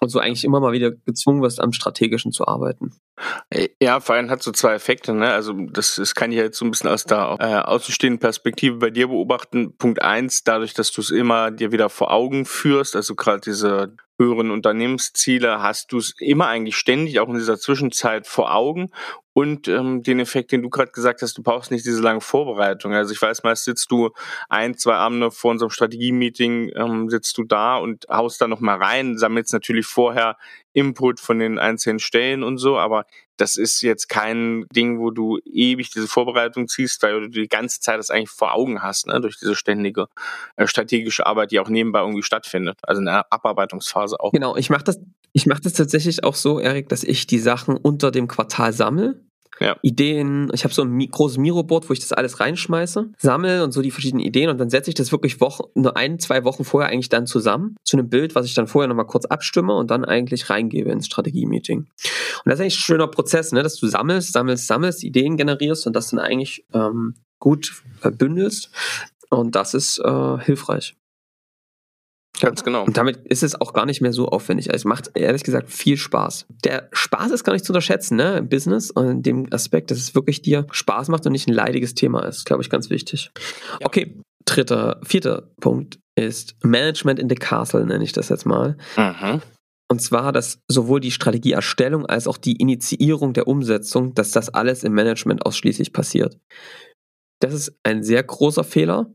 [0.01, 2.92] und so eigentlich immer mal wieder gezwungen wirst, am Strategischen zu arbeiten.
[3.81, 5.15] Ja, vor allem hat so zwei Effekte.
[5.15, 5.31] Ne?
[5.31, 8.91] Also das, das kann ich jetzt so ein bisschen aus der äh, außenstehenden Perspektive bei
[8.91, 9.77] dir beobachten.
[9.77, 13.97] Punkt eins, dadurch, dass du es immer dir wieder vor Augen führst, also gerade diese
[14.19, 18.91] höheren Unternehmensziele, hast du es immer eigentlich ständig, auch in dieser Zwischenzeit vor Augen
[19.33, 22.93] und ähm, den Effekt, den du gerade gesagt hast, du brauchst nicht diese lange Vorbereitung.
[22.93, 24.11] Also ich weiß, meist sitzt du
[24.49, 29.17] ein, zwei Abende vor unserem Strategie-Meeting, ähm, sitzt du da und haust da nochmal rein,
[29.17, 30.37] sammelst natürlich vorher
[30.73, 33.05] Input von den einzelnen Stellen und so, aber
[33.37, 37.81] Das ist jetzt kein Ding, wo du ewig diese Vorbereitung ziehst, weil du die ganze
[37.81, 39.21] Zeit das eigentlich vor Augen hast, ne?
[39.21, 40.09] durch diese ständige
[40.57, 42.79] äh, strategische Arbeit, die auch nebenbei irgendwie stattfindet.
[42.83, 44.33] Also eine Abarbeitungsphase auch.
[44.33, 44.99] Genau, ich mache das,
[45.33, 49.21] ich mache das tatsächlich auch so, Erik, dass ich die Sachen unter dem Quartal sammle
[49.61, 49.77] ja.
[49.83, 50.51] Ideen.
[50.53, 53.90] Ich habe so ein großes Miro-Board, wo ich das alles reinschmeiße, sammle und so die
[53.90, 57.09] verschiedenen Ideen und dann setze ich das wirklich Wochen, nur ein, zwei Wochen vorher eigentlich
[57.09, 60.51] dann zusammen zu einem Bild, was ich dann vorher nochmal kurz abstimme und dann eigentlich
[60.51, 61.79] reingebe ins Strategie-Meeting.
[61.79, 61.88] Und
[62.44, 65.94] das ist eigentlich ein schöner Prozess, ne, dass du sammelst, sammelst, sammelst, Ideen generierst und
[65.94, 68.71] das dann eigentlich ähm, gut bündelst.
[69.31, 70.97] Und das ist äh, hilfreich.
[72.40, 72.85] Ganz genau.
[72.85, 74.70] Und damit ist es auch gar nicht mehr so aufwendig.
[74.70, 76.46] Also es macht ehrlich gesagt viel Spaß.
[76.64, 79.98] Der Spaß ist gar nicht zu unterschätzen, ne, im Business und in dem Aspekt, dass
[79.98, 83.31] es wirklich dir Spaß macht und nicht ein leidiges Thema ist, glaube ich, ganz wichtig.
[83.81, 83.87] Ja.
[83.87, 88.77] Okay, dritter, vierter Punkt ist Management in the Castle, nenne ich das jetzt mal.
[88.96, 89.40] Mhm.
[89.90, 94.85] Und zwar, dass sowohl die Strategieerstellung als auch die Initiierung der Umsetzung, dass das alles
[94.85, 96.38] im Management ausschließlich passiert.
[97.40, 99.12] Das ist ein sehr großer Fehler,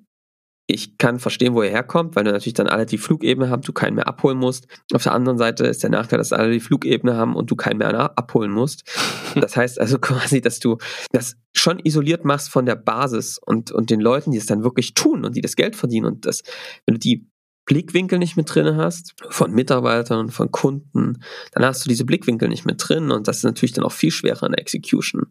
[0.65, 3.73] ich kann verstehen, wo er herkommt, weil du natürlich dann alle die Flugebene haben, du
[3.73, 4.67] keinen mehr abholen musst.
[4.93, 7.77] Auf der anderen Seite ist der Nachteil, dass alle die Flugebene haben und du keinen
[7.77, 8.83] mehr abholen musst.
[9.35, 10.77] Das heißt also quasi, dass du
[11.11, 14.93] das schon isoliert machst von der Basis und, und den Leuten, die es dann wirklich
[14.93, 16.43] tun und die das Geld verdienen und das,
[16.85, 17.27] wenn du die
[17.65, 21.23] Blickwinkel nicht mit drin hast, von Mitarbeitern, von Kunden,
[21.53, 24.11] dann hast du diese Blickwinkel nicht mit drin und das ist natürlich dann auch viel
[24.11, 25.25] schwerer in der Execution.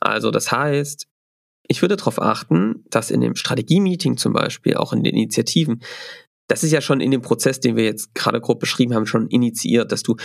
[0.00, 1.06] Also das heißt,
[1.68, 5.82] ich würde darauf achten, dass in dem Strategie-Meeting zum Beispiel, auch in den Initiativen,
[6.48, 9.28] das ist ja schon in dem Prozess, den wir jetzt gerade grob beschrieben haben, schon
[9.28, 10.16] initiiert, dass du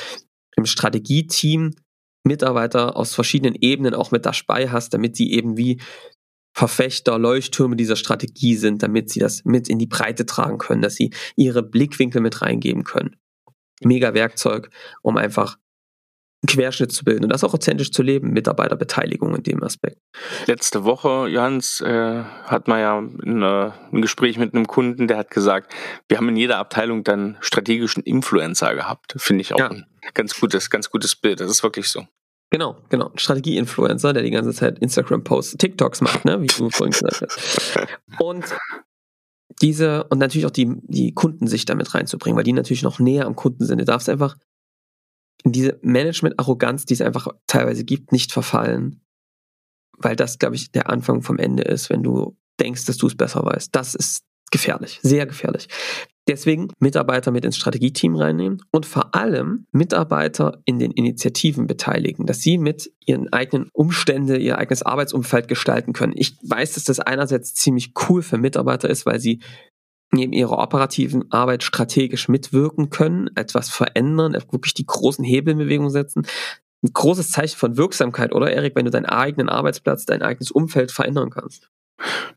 [0.56, 1.71] im Strategie-Team
[2.23, 5.82] Mitarbeiter aus verschiedenen Ebenen auch mit dabei hast, damit sie eben wie
[6.54, 10.95] Verfechter, Leuchttürme dieser Strategie sind, damit sie das mit in die Breite tragen können, dass
[10.95, 13.15] sie ihre Blickwinkel mit reingeben können.
[13.82, 14.69] Mega Werkzeug,
[15.01, 15.58] um einfach
[16.47, 19.97] Querschnitt zu bilden und das auch authentisch zu leben, Mitarbeiterbeteiligung in dem Aspekt.
[20.47, 25.17] Letzte Woche, Johannes, äh, hat man ja in, äh, ein Gespräch mit einem Kunden, der
[25.17, 25.73] hat gesagt,
[26.08, 29.13] wir haben in jeder Abteilung dann strategischen Influencer gehabt.
[29.17, 29.69] Finde ich auch ja.
[29.69, 31.39] ein ganz gutes, ganz gutes Bild.
[31.39, 32.08] Das ist wirklich so.
[32.49, 33.12] Genau, genau.
[33.15, 36.41] Strategie-Influencer, der die ganze Zeit Instagram-Posts, TikToks macht, ne?
[36.41, 37.77] wie du vorhin gesagt hast.
[38.19, 38.45] Und
[39.62, 43.36] diese, und natürlich auch die, die Kundensicht damit reinzubringen, weil die natürlich noch näher am
[43.36, 43.80] Kunden sind.
[43.80, 44.36] Du darfst einfach
[45.43, 49.01] in diese Management-Arroganz, die es einfach teilweise gibt, nicht verfallen.
[49.97, 53.15] Weil das, glaube ich, der Anfang vom Ende ist, wenn du denkst, dass du es
[53.15, 53.75] besser weißt.
[53.75, 55.67] Das ist gefährlich, sehr gefährlich.
[56.27, 62.41] Deswegen Mitarbeiter mit ins Strategieteam reinnehmen und vor allem Mitarbeiter in den Initiativen beteiligen, dass
[62.41, 66.13] sie mit ihren eigenen Umstände, ihr eigenes Arbeitsumfeld gestalten können.
[66.15, 69.41] Ich weiß, dass das einerseits ziemlich cool für Mitarbeiter ist, weil sie
[70.12, 76.28] neben ihrer operativen Arbeit strategisch mitwirken können, etwas verändern, wirklich die großen Hebelbewegungen setzen.
[76.84, 80.91] Ein großes Zeichen von Wirksamkeit, oder Erik, wenn du deinen eigenen Arbeitsplatz, dein eigenes Umfeld
[80.91, 81.69] verändern kannst.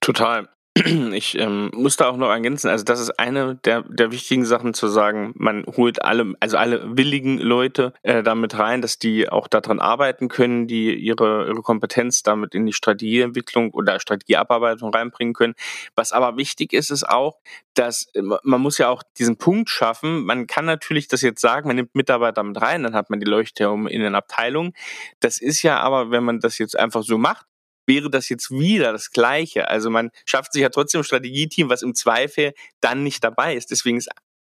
[0.00, 0.48] Total.
[1.14, 4.74] Ich ähm, muss da auch noch ergänzen, also das ist eine der, der wichtigen Sachen
[4.74, 9.46] zu sagen, man holt alle, also alle willigen Leute äh, damit rein, dass die auch
[9.46, 15.54] daran arbeiten können, die ihre, ihre Kompetenz damit in die Strategieentwicklung oder Strategieabarbeitung reinbringen können.
[15.94, 17.38] Was aber wichtig ist, ist auch,
[17.74, 21.68] dass äh, man muss ja auch diesen Punkt schaffen, man kann natürlich das jetzt sagen,
[21.68, 24.72] man nimmt Mitarbeiter mit rein, dann hat man die Leuchtturme in den Abteilungen.
[25.20, 27.46] Das ist ja aber, wenn man das jetzt einfach so macht,
[27.86, 29.68] wäre das jetzt wieder das Gleiche.
[29.68, 33.70] Also man schafft sich ja trotzdem ein Strategieteam, was im Zweifel dann nicht dabei ist.
[33.70, 34.00] Deswegen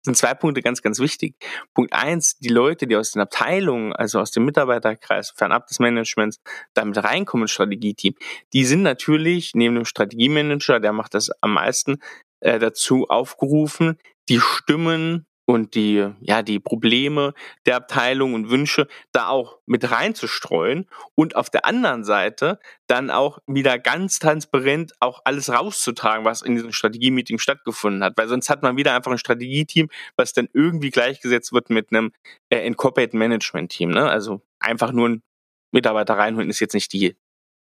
[0.05, 1.35] sind zwei Punkte ganz, ganz wichtig.
[1.73, 6.39] Punkt eins, die Leute, die aus den Abteilungen, also aus dem Mitarbeiterkreis, fernab des Managements,
[6.73, 8.13] damit reinkommen ins Strategieteam,
[8.53, 11.97] die sind natürlich neben dem Strategiemanager, der macht das am meisten,
[12.39, 13.97] äh, dazu aufgerufen,
[14.29, 17.33] die Stimmen und die, ja, die Probleme
[17.65, 23.39] der Abteilung und Wünsche da auch mit reinzustreuen und auf der anderen Seite dann auch
[23.45, 28.63] wieder ganz transparent auch alles rauszutragen, was in diesem Strategie-Meeting stattgefunden hat, weil sonst hat
[28.63, 32.11] man wieder einfach ein Strategieteam, was dann irgendwie gleichgesetzt wird mit einem
[32.49, 34.09] äh, Incorporate Management Team, ne?
[34.09, 35.23] Also einfach nur ein
[35.71, 37.15] Mitarbeiter reinholen ist jetzt nicht die,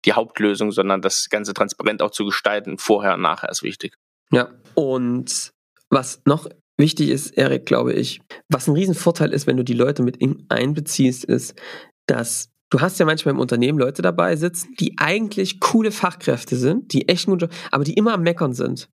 [0.05, 3.97] die Hauptlösung, sondern das Ganze transparent auch zu gestalten, vorher und nachher ist wichtig.
[4.31, 5.51] Ja, und
[5.89, 10.03] was noch wichtig ist, Erik, glaube ich, was ein Riesenvorteil ist, wenn du die Leute
[10.03, 11.59] mit einbeziehst, ist,
[12.07, 16.93] dass du hast ja manchmal im Unternehmen Leute dabei sitzen, die eigentlich coole Fachkräfte sind,
[16.93, 18.89] die echt gut, aber die immer am Meckern sind.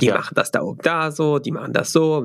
[0.00, 0.14] Die ja.
[0.14, 2.24] machen das da oben da so, die machen das so,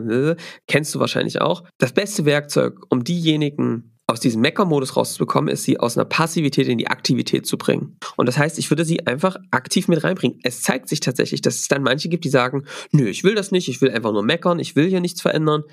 [0.68, 1.64] kennst du wahrscheinlich auch.
[1.80, 6.78] Das beste Werkzeug, um diejenigen aus diesem Mecker-Modus rauszubekommen, ist sie aus einer Passivität in
[6.78, 7.98] die Aktivität zu bringen.
[8.16, 10.40] Und das heißt, ich würde sie einfach aktiv mit reinbringen.
[10.44, 13.52] Es zeigt sich tatsächlich, dass es dann manche gibt, die sagen, nö, ich will das
[13.52, 15.64] nicht, ich will einfach nur meckern, ich will hier nichts verändern.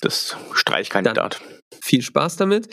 [0.00, 1.40] Das Streichkandidat.
[1.40, 2.68] Dann viel Spaß damit.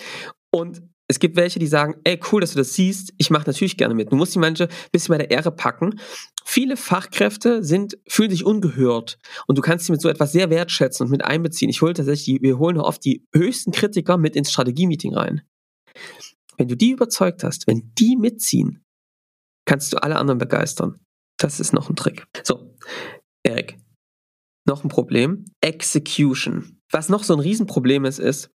[0.52, 0.82] Und
[1.12, 3.94] Es gibt welche, die sagen, ey, cool, dass du das siehst, ich mache natürlich gerne
[3.94, 4.14] mit.
[4.14, 6.00] Du musst die manche ein bisschen bei der Ehre packen.
[6.44, 11.06] Viele Fachkräfte sind, fühlen sich ungehört und du kannst sie mit so etwas sehr wertschätzen
[11.06, 11.70] und mit einbeziehen.
[11.70, 15.42] Ich hole tatsächlich, wir holen oft die höchsten Kritiker mit ins Strategie-Meeting rein.
[16.58, 18.84] Wenn du die überzeugt hast, wenn die mitziehen,
[19.66, 21.00] kannst du alle anderen begeistern.
[21.38, 22.26] Das ist noch ein Trick.
[22.44, 22.76] So,
[23.44, 23.78] Erik,
[24.66, 25.46] noch ein Problem.
[25.62, 26.82] Execution.
[26.92, 28.52] Was noch so ein Riesenproblem ist, ist,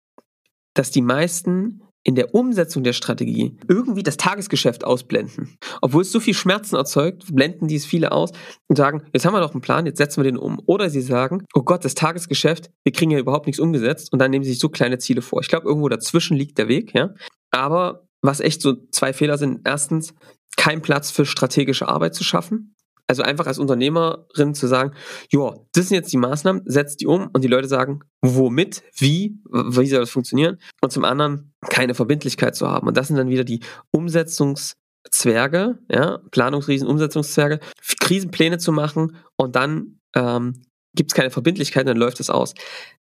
[0.74, 5.56] dass die meisten in der Umsetzung der Strategie irgendwie das Tagesgeschäft ausblenden.
[5.80, 8.30] Obwohl es so viel Schmerzen erzeugt, blenden die es viele aus
[8.68, 10.60] und sagen, jetzt haben wir doch einen Plan, jetzt setzen wir den um.
[10.66, 14.30] Oder sie sagen, oh Gott, das Tagesgeschäft, wir kriegen ja überhaupt nichts umgesetzt und dann
[14.30, 15.40] nehmen sie sich so kleine Ziele vor.
[15.40, 17.14] Ich glaube, irgendwo dazwischen liegt der Weg, ja.
[17.50, 20.14] Aber was echt so zwei Fehler sind, erstens,
[20.56, 22.73] kein Platz für strategische Arbeit zu schaffen.
[23.06, 24.94] Also einfach als Unternehmerin zu sagen,
[25.30, 29.38] ja, das sind jetzt die Maßnahmen, setzt die um und die Leute sagen, womit, wie,
[29.50, 30.58] wie soll das funktionieren?
[30.80, 32.88] Und zum anderen keine Verbindlichkeit zu haben.
[32.88, 37.60] Und das sind dann wieder die Umsetzungszwerge, ja, Planungsriesen, Umsetzungszwerge,
[38.00, 40.62] Krisenpläne zu machen und dann ähm,
[40.94, 42.54] gibt es keine Verbindlichkeit, dann läuft es aus.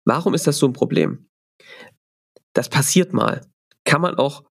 [0.06, 1.28] Warum ist das so ein Problem?
[2.54, 3.42] Das passiert mal.
[3.86, 4.44] Kann man auch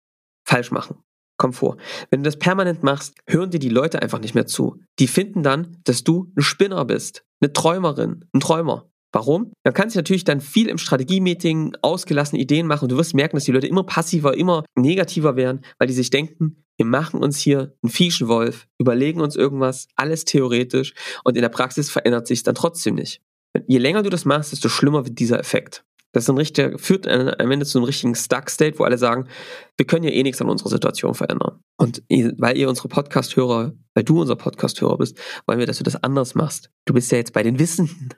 [0.46, 1.02] falsch machen.
[1.40, 1.78] Komfort.
[2.10, 4.78] Wenn du das permanent machst, hören dir die Leute einfach nicht mehr zu.
[5.00, 8.90] Die finden dann, dass du ein Spinner bist, eine Träumerin, ein Träumer.
[9.12, 9.52] Warum?
[9.64, 13.36] Dann kannst du natürlich dann viel im Strategie-Meeting ausgelassene Ideen machen und du wirst merken,
[13.36, 17.38] dass die Leute immer passiver, immer negativer werden, weil die sich denken, wir machen uns
[17.38, 22.54] hier einen Fieschenwolf, überlegen uns irgendwas, alles theoretisch und in der Praxis verändert sich dann
[22.54, 23.20] trotzdem nicht.
[23.66, 25.84] Je länger du das machst, desto schlimmer wird dieser Effekt.
[26.12, 29.28] Das ist ein richtiger, führt am Ende zu einem richtigen Stuck-State, wo alle sagen,
[29.76, 31.60] wir können ja eh nichts an unserer Situation verändern.
[31.76, 36.02] Und weil ihr unsere Podcast-Hörer, weil du unser Podcast-Hörer bist, wollen wir, dass du das
[36.02, 36.70] anders machst.
[36.84, 38.08] Du bist ja jetzt bei den Wissenden.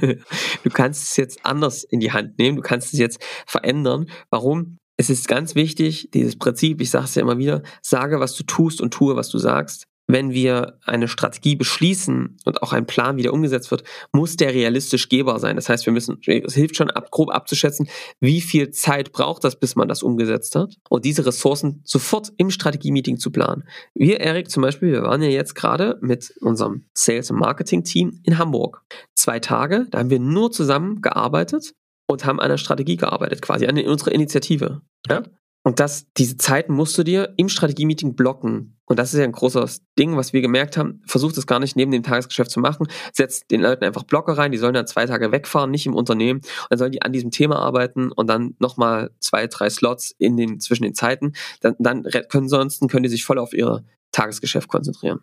[0.00, 4.06] du kannst es jetzt anders in die Hand nehmen, du kannst es jetzt verändern.
[4.30, 4.78] Warum?
[4.96, 8.44] Es ist ganz wichtig, dieses Prinzip, ich sage es ja immer wieder, sage, was du
[8.44, 13.16] tust und tue, was du sagst wenn wir eine Strategie beschließen und auch ein Plan
[13.16, 15.56] wieder umgesetzt wird, muss der realistisch gehbar sein.
[15.56, 17.88] Das heißt, wir müssen, es hilft schon ab, grob abzuschätzen,
[18.20, 22.50] wie viel Zeit braucht das, bis man das umgesetzt hat und diese Ressourcen sofort im
[22.50, 23.64] Strategie-Meeting zu planen.
[23.94, 28.38] Wir, Erik, zum Beispiel, wir waren ja jetzt gerade mit unserem Sales- und Marketing-Team in
[28.38, 28.82] Hamburg.
[29.14, 31.74] Zwei Tage, da haben wir nur zusammen gearbeitet
[32.06, 34.82] und haben an der Strategie gearbeitet, quasi an unserer Initiative.
[35.08, 35.22] Ja?
[35.62, 38.78] Und das, diese Zeiten musst du dir im Strategie-Meeting blocken.
[38.86, 41.02] Und das ist ja ein großes Ding, was wir gemerkt haben.
[41.06, 42.88] Versucht es gar nicht neben dem Tagesgeschäft zu machen.
[43.12, 44.52] Setzt den Leuten einfach Blocker rein.
[44.52, 46.40] Die sollen dann zwei Tage wegfahren, nicht im Unternehmen.
[46.40, 50.36] Und dann sollen die an diesem Thema arbeiten und dann nochmal zwei, drei Slots in
[50.36, 51.34] den, zwischen den Zeiten.
[51.60, 55.20] Dann, dann können ansonsten können die sich voll auf ihr Tagesgeschäft konzentrieren.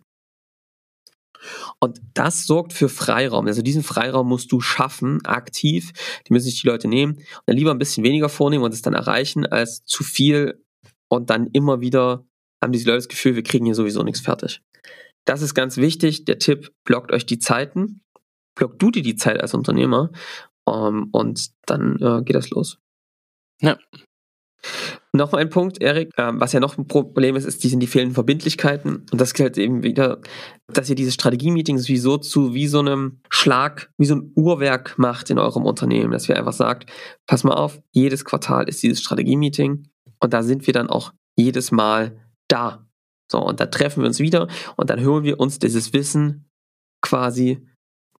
[1.79, 3.47] Und das sorgt für Freiraum.
[3.47, 5.91] Also diesen Freiraum musst du schaffen, aktiv.
[6.27, 7.13] Die müssen sich die Leute nehmen.
[7.13, 10.63] Und dann lieber ein bisschen weniger vornehmen und es dann erreichen, als zu viel
[11.09, 12.25] und dann immer wieder
[12.61, 14.61] haben diese Leute das Gefühl, wir kriegen hier sowieso nichts fertig.
[15.25, 16.25] Das ist ganz wichtig.
[16.25, 18.01] Der Tipp, blockt euch die Zeiten.
[18.55, 20.11] Blockt du dir die Zeit als Unternehmer
[20.65, 22.79] um, ähm, und dann äh, geht das los.
[23.61, 23.77] Ja.
[25.13, 27.87] Noch ein Punkt, Erik, äh, was ja noch ein Problem ist, ist, die sind die
[27.87, 29.05] fehlenden Verbindlichkeiten.
[29.11, 30.19] Und das gilt eben wieder,
[30.71, 34.97] dass ihr diese Strategie-Meetings wie so zu, wie so einem Schlag, wie so ein Uhrwerk
[34.97, 36.91] macht in eurem Unternehmen, dass ihr einfach sagt,
[37.25, 39.87] pass mal auf, jedes Quartal ist dieses Strategie-Meeting
[40.19, 42.85] und da sind wir dann auch jedes Mal da.
[43.31, 46.49] So, und da treffen wir uns wieder und dann hören wir uns dieses Wissen
[47.01, 47.65] quasi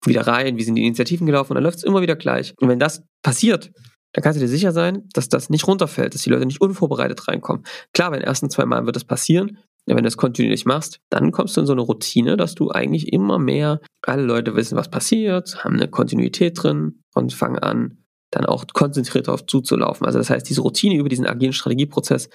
[0.05, 2.53] wieder rein, wie sind die Initiativen gelaufen und dann läuft es immer wieder gleich.
[2.59, 3.71] Und wenn das passiert,
[4.13, 7.27] dann kannst du dir sicher sein, dass das nicht runterfällt, dass die Leute nicht unvorbereitet
[7.27, 7.63] reinkommen.
[7.93, 9.59] Klar, bei den ersten zwei Malen wird das passieren.
[9.85, 13.13] Wenn du das kontinuierlich machst, dann kommst du in so eine Routine, dass du eigentlich
[13.13, 18.45] immer mehr, alle Leute wissen, was passiert, haben eine Kontinuität drin und fangen an, dann
[18.45, 20.05] auch konzentriert darauf zuzulaufen.
[20.05, 22.29] Also das heißt, diese Routine über diesen agilen Strategieprozess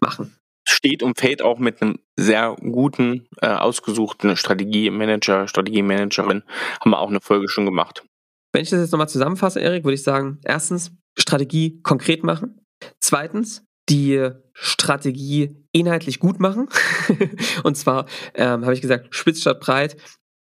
[0.00, 0.36] machen.
[0.68, 6.42] Steht und fällt auch mit einem sehr guten, äh, ausgesuchten Strategiemanager, Strategiemanagerin.
[6.80, 8.04] Haben wir auch eine Folge schon gemacht.
[8.52, 12.60] Wenn ich das jetzt nochmal zusammenfasse, Erik, würde ich sagen, erstens, Strategie konkret machen.
[13.00, 16.68] Zweitens, die Strategie inhaltlich gut machen.
[17.64, 19.96] und zwar ähm, habe ich gesagt, spitz statt breit,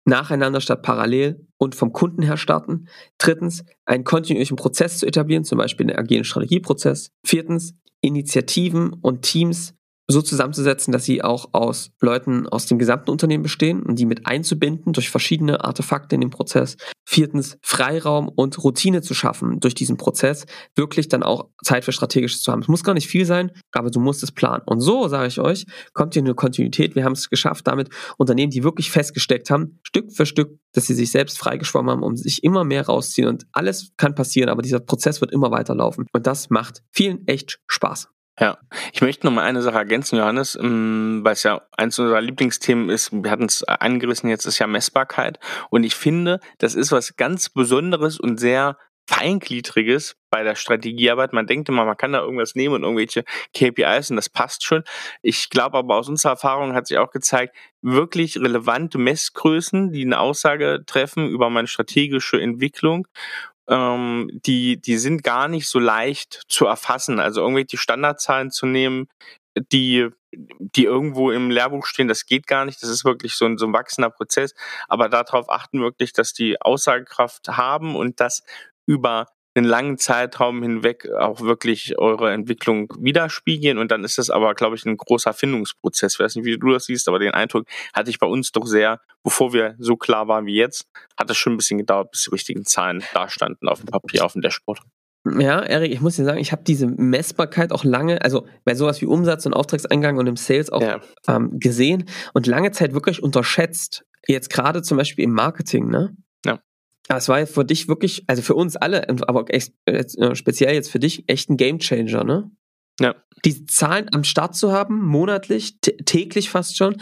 [0.04, 2.88] nacheinander statt parallel und vom Kunden her starten.
[3.18, 7.10] Drittens, einen kontinuierlichen Prozess zu etablieren, zum Beispiel einen agilen Strategieprozess.
[7.24, 9.74] Viertens, Initiativen und Teams
[10.12, 14.26] so zusammenzusetzen, dass sie auch aus Leuten aus dem gesamten Unternehmen bestehen und die mit
[14.26, 16.76] einzubinden durch verschiedene Artefakte in den Prozess.
[17.04, 20.46] Viertens, Freiraum und Routine zu schaffen durch diesen Prozess,
[20.76, 22.62] wirklich dann auch Zeit für Strategisches zu haben.
[22.62, 24.62] Es muss gar nicht viel sein, aber du musst es planen.
[24.66, 26.94] Und so, sage ich euch, kommt hier eine Kontinuität.
[26.94, 30.94] Wir haben es geschafft, damit Unternehmen, die wirklich festgesteckt haben, Stück für Stück, dass sie
[30.94, 33.28] sich selbst freigeschwommen haben, um sich immer mehr rausziehen.
[33.28, 36.06] Und alles kann passieren, aber dieser Prozess wird immer weiterlaufen.
[36.12, 38.08] Und das macht vielen echt Spaß.
[38.40, 38.58] Ja,
[38.92, 42.88] ich möchte noch mal eine Sache ergänzen, Johannes, ähm, weil es ja eins unserer Lieblingsthemen
[42.88, 43.12] ist.
[43.12, 45.38] Wir hatten es angerissen, jetzt ist ja Messbarkeit.
[45.68, 51.32] Und ich finde, das ist was ganz Besonderes und sehr Feingliedriges bei der Strategiearbeit.
[51.32, 54.84] Man denkt immer, man kann da irgendwas nehmen und irgendwelche KPIs und das passt schon.
[55.22, 60.20] Ich glaube aber aus unserer Erfahrung hat sich auch gezeigt, wirklich relevante Messgrößen, die eine
[60.20, 63.06] Aussage treffen über meine strategische Entwicklung
[63.68, 67.20] ähm, die, die sind gar nicht so leicht zu erfassen.
[67.20, 69.08] Also irgendwelche Standardzahlen zu nehmen,
[69.72, 72.82] die, die irgendwo im Lehrbuch stehen, das geht gar nicht.
[72.82, 74.54] Das ist wirklich so ein, so ein wachsender Prozess.
[74.88, 78.42] Aber darauf achten wirklich, dass die Aussagekraft haben und dass
[78.86, 83.78] über einen langen Zeitraum hinweg auch wirklich eure Entwicklung widerspiegeln.
[83.78, 86.14] Und dann ist das aber, glaube ich, ein großer Findungsprozess.
[86.14, 88.66] Ich weiß nicht, wie du das siehst, aber den Eindruck hatte ich bei uns doch
[88.66, 90.86] sehr, bevor wir so klar waren wie jetzt,
[91.18, 94.24] hat es schon ein bisschen gedauert, bis die richtigen Zahlen da standen auf dem Papier,
[94.24, 94.80] auf dem Dashboard.
[95.24, 99.00] Ja, Erik, ich muss dir sagen, ich habe diese Messbarkeit auch lange, also bei sowas
[99.02, 101.00] wie Umsatz und Auftragseingang und im Sales auch ja.
[101.28, 104.04] ähm, gesehen und lange Zeit wirklich unterschätzt.
[104.26, 106.16] Jetzt gerade zum Beispiel im Marketing, ne?
[107.12, 110.98] Das war für dich wirklich, also für uns alle, aber echt, äh, speziell jetzt für
[110.98, 112.50] dich, echt ein Gamechanger, ne?
[113.00, 113.14] Ja.
[113.44, 116.96] Die Zahlen am Start zu haben, monatlich, täglich fast schon,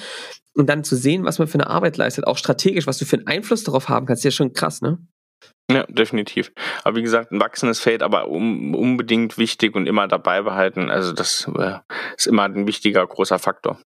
[0.54, 3.18] und dann zu sehen, was man für eine Arbeit leistet, auch strategisch, was du für
[3.18, 4.98] einen Einfluss darauf haben kannst, ist ja schon krass, ne?
[5.70, 6.50] Ja, definitiv.
[6.82, 10.90] Aber wie gesagt, ein wachsendes Feld, aber um, unbedingt wichtig und immer dabei behalten.
[10.90, 11.78] Also das äh,
[12.16, 13.80] ist immer ein wichtiger, großer Faktor.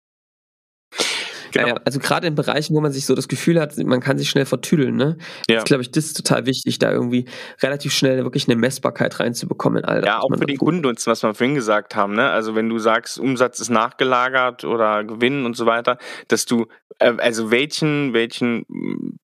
[1.54, 1.68] Genau.
[1.68, 4.28] Ja, also gerade in Bereichen, wo man sich so das Gefühl hat, man kann sich
[4.28, 5.16] schnell vertüdeln, ne?
[5.48, 5.58] Ja.
[5.58, 7.26] ist, glaube ich, das ist total wichtig, da irgendwie
[7.62, 10.08] relativ schnell wirklich eine Messbarkeit reinzubekommen in all das.
[10.08, 12.28] Ja, auch für den Kundennutzen, was wir vorhin gesagt haben, ne?
[12.30, 16.66] Also wenn du sagst, Umsatz ist nachgelagert oder Gewinn und so weiter, dass du,
[16.98, 18.66] äh, also welchen, welchen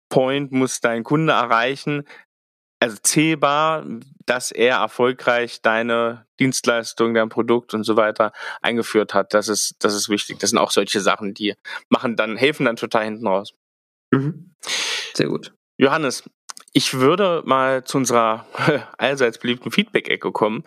[0.09, 2.05] Point muss dein Kunde erreichen,
[2.79, 3.85] also zählbar,
[4.27, 9.35] dass er erfolgreich deine Dienstleistung, dein Produkt und so weiter eingeführt hat.
[9.35, 10.39] Das ist, das ist wichtig.
[10.39, 11.55] Das sind auch solche Sachen, die
[11.89, 13.55] machen dann, helfen dann total hinten raus.
[14.11, 14.55] Mhm.
[15.15, 15.53] Sehr gut.
[15.79, 16.25] Johannes,
[16.73, 18.47] ich würde mal zu unserer
[18.99, 20.65] allseits beliebten Feedback-Ecke kommen.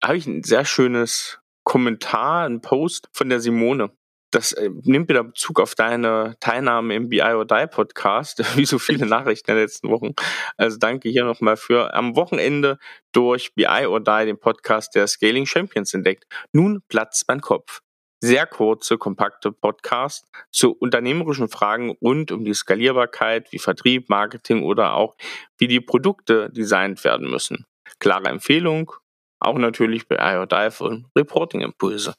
[0.00, 3.90] Da habe ich ein sehr schönes Kommentar, ein Post von der Simone
[4.30, 8.78] das äh, nimmt wieder Bezug auf deine Teilnahme im BI or Die Podcast, wie so
[8.78, 10.14] viele Nachrichten in den letzten Wochen.
[10.56, 12.78] Also danke hier nochmal für am Wochenende
[13.12, 16.24] durch BI or Die den Podcast der Scaling Champions entdeckt.
[16.52, 17.80] Nun Platz beim Kopf.
[18.20, 24.94] Sehr kurze, kompakte Podcast zu unternehmerischen Fragen rund um die Skalierbarkeit, wie Vertrieb, Marketing oder
[24.94, 25.14] auch
[25.56, 27.64] wie die Produkte designt werden müssen.
[28.00, 28.92] Klare Empfehlung,
[29.38, 32.16] auch natürlich bei IODIVE und Reporting-Impulse.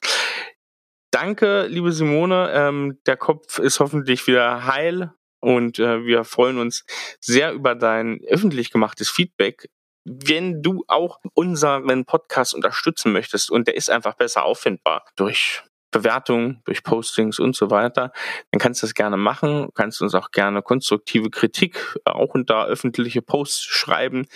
[1.10, 2.52] Danke, liebe Simone.
[2.54, 6.84] Ähm, der Kopf ist hoffentlich wieder heil und äh, wir freuen uns
[7.20, 9.68] sehr über dein öffentlich gemachtes Feedback.
[10.04, 16.62] Wenn du auch unseren Podcast unterstützen möchtest und der ist einfach besser auffindbar durch Bewertungen,
[16.64, 18.12] durch Postings und so weiter,
[18.50, 19.62] dann kannst du das gerne machen.
[19.62, 24.26] Du kannst uns auch gerne konstruktive Kritik auch unter öffentliche Posts schreiben.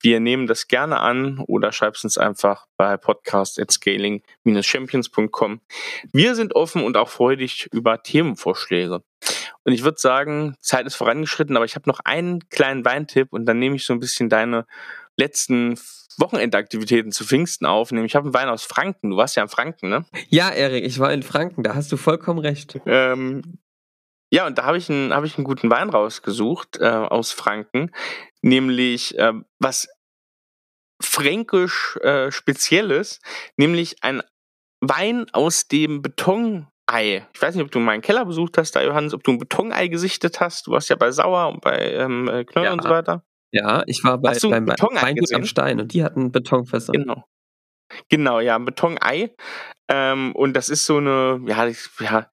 [0.00, 5.60] Wir nehmen das gerne an oder schreibst uns einfach bei podcast at scaling-champions.com.
[6.12, 9.02] Wir sind offen und auch freudig über Themenvorschläge.
[9.64, 13.46] Und ich würde sagen, Zeit ist vorangeschritten, aber ich habe noch einen kleinen Weintipp und
[13.46, 14.66] dann nehme ich so ein bisschen deine
[15.16, 15.78] letzten
[16.18, 17.92] Wochenendaktivitäten zu Pfingsten auf.
[17.92, 19.10] Nämlich, ich habe einen Wein aus Franken.
[19.10, 20.04] Du warst ja in Franken, ne?
[20.28, 21.62] Ja, Erik, ich war in Franken.
[21.62, 22.80] Da hast du vollkommen recht.
[22.86, 23.58] Ähm,
[24.30, 27.90] ja, und da habe ich, einen, hab ich einen guten Wein rausgesucht äh, aus Franken.
[28.42, 29.88] Nämlich äh, was
[31.00, 33.20] fränkisch äh, Spezielles.
[33.56, 34.22] Nämlich ein
[34.80, 37.26] Wein aus dem Betonei.
[37.32, 39.88] Ich weiß nicht, ob du meinen Keller besucht hast, da Johannes, ob du ein Betonei
[39.88, 40.66] gesichtet hast.
[40.66, 42.72] Du warst ja bei Sauer und bei ähm, Knöll ja.
[42.72, 43.24] und so weiter.
[43.54, 46.92] Ja, ich war bei, beim Weingut am Stein und die hatten Betonfässer.
[46.92, 47.24] Genau.
[48.08, 49.32] Genau, ja, ein Betonei.
[49.88, 52.28] Ähm, und das ist so eine, ja, ja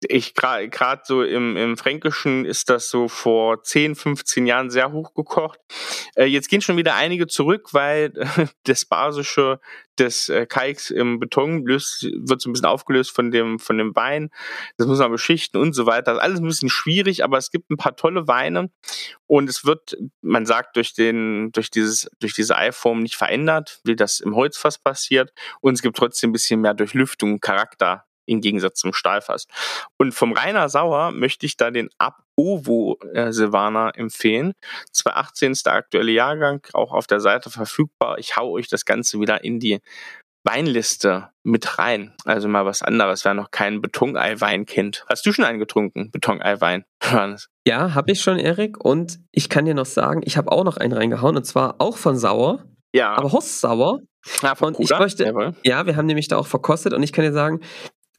[0.00, 5.58] ich gerade so im, im Fränkischen ist das so vor 10, 15 Jahren sehr hochgekocht.
[6.16, 8.12] Äh, jetzt gehen schon wieder einige zurück, weil
[8.64, 9.58] das Basische
[9.98, 13.96] des äh, Kalks im Beton löst, wird so ein bisschen aufgelöst von dem, von dem
[13.96, 14.28] Wein.
[14.76, 16.12] Das muss man beschichten und so weiter.
[16.12, 18.70] Das ist alles ein bisschen schwierig, aber es gibt ein paar tolle Weine
[19.26, 23.96] und es wird, man sagt, durch den, durch dieses, durch diese Eiform nicht verändert, wie
[23.96, 25.32] das im Holzfass passiert.
[25.60, 29.46] Und es gibt trotzdem ein bisschen mehr Durchlüftung Charakter im Gegensatz zum Stahlfass.
[29.98, 34.52] Und vom Rainer Sauer möchte ich da den Ab Ovo äh, Silvaner empfehlen.
[34.92, 38.18] 2018 ist der aktuelle Jahrgang, auch auf der Seite verfügbar.
[38.18, 39.80] Ich hau euch das Ganze wieder in die
[40.46, 42.14] Weinliste mit rein.
[42.24, 45.04] Also mal was anderes, wer noch keinen Betoneiwein kennt.
[45.08, 46.84] Hast du schon einen getrunken, Betoneiwein?
[47.66, 48.82] Ja, habe ich schon, Erik.
[48.82, 51.96] Und ich kann dir noch sagen, ich habe auch noch einen reingehauen, und zwar auch
[51.96, 52.64] von Sauer.
[52.94, 53.14] Ja.
[53.14, 54.00] Aber Horst Sauer
[54.42, 55.54] Ja, und ich möchte, Jawohl.
[55.64, 57.60] ja, wir haben nämlich da auch verkostet und ich kann dir sagen,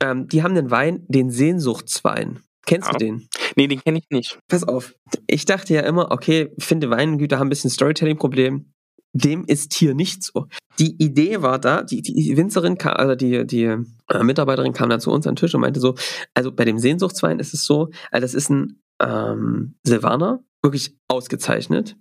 [0.01, 2.41] ähm, die haben den Wein, den Sehnsuchtswein.
[2.65, 2.93] Kennst ja.
[2.93, 3.29] du den?
[3.55, 4.39] Nee, den kenne ich nicht.
[4.49, 4.93] Pass auf.
[5.27, 8.73] Ich dachte ja immer, okay, finde Weingüter haben ein bisschen Storytelling-Problem.
[9.13, 10.47] Dem ist hier nicht so.
[10.77, 14.99] Die Idee war da, die, die Winzerin, kam, also die, die äh, Mitarbeiterin kam dann
[14.99, 15.95] zu uns an den Tisch und meinte so,
[16.33, 21.95] also bei dem Sehnsuchtswein ist es so, also das ist ein ähm, Silvaner, wirklich ausgezeichnet.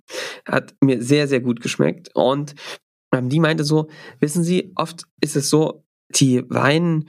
[0.47, 2.11] Hat mir sehr, sehr gut geschmeckt.
[2.15, 2.55] Und
[3.15, 3.89] ähm, die meinte so,
[4.21, 7.09] wissen Sie, oft ist es so, die Wein,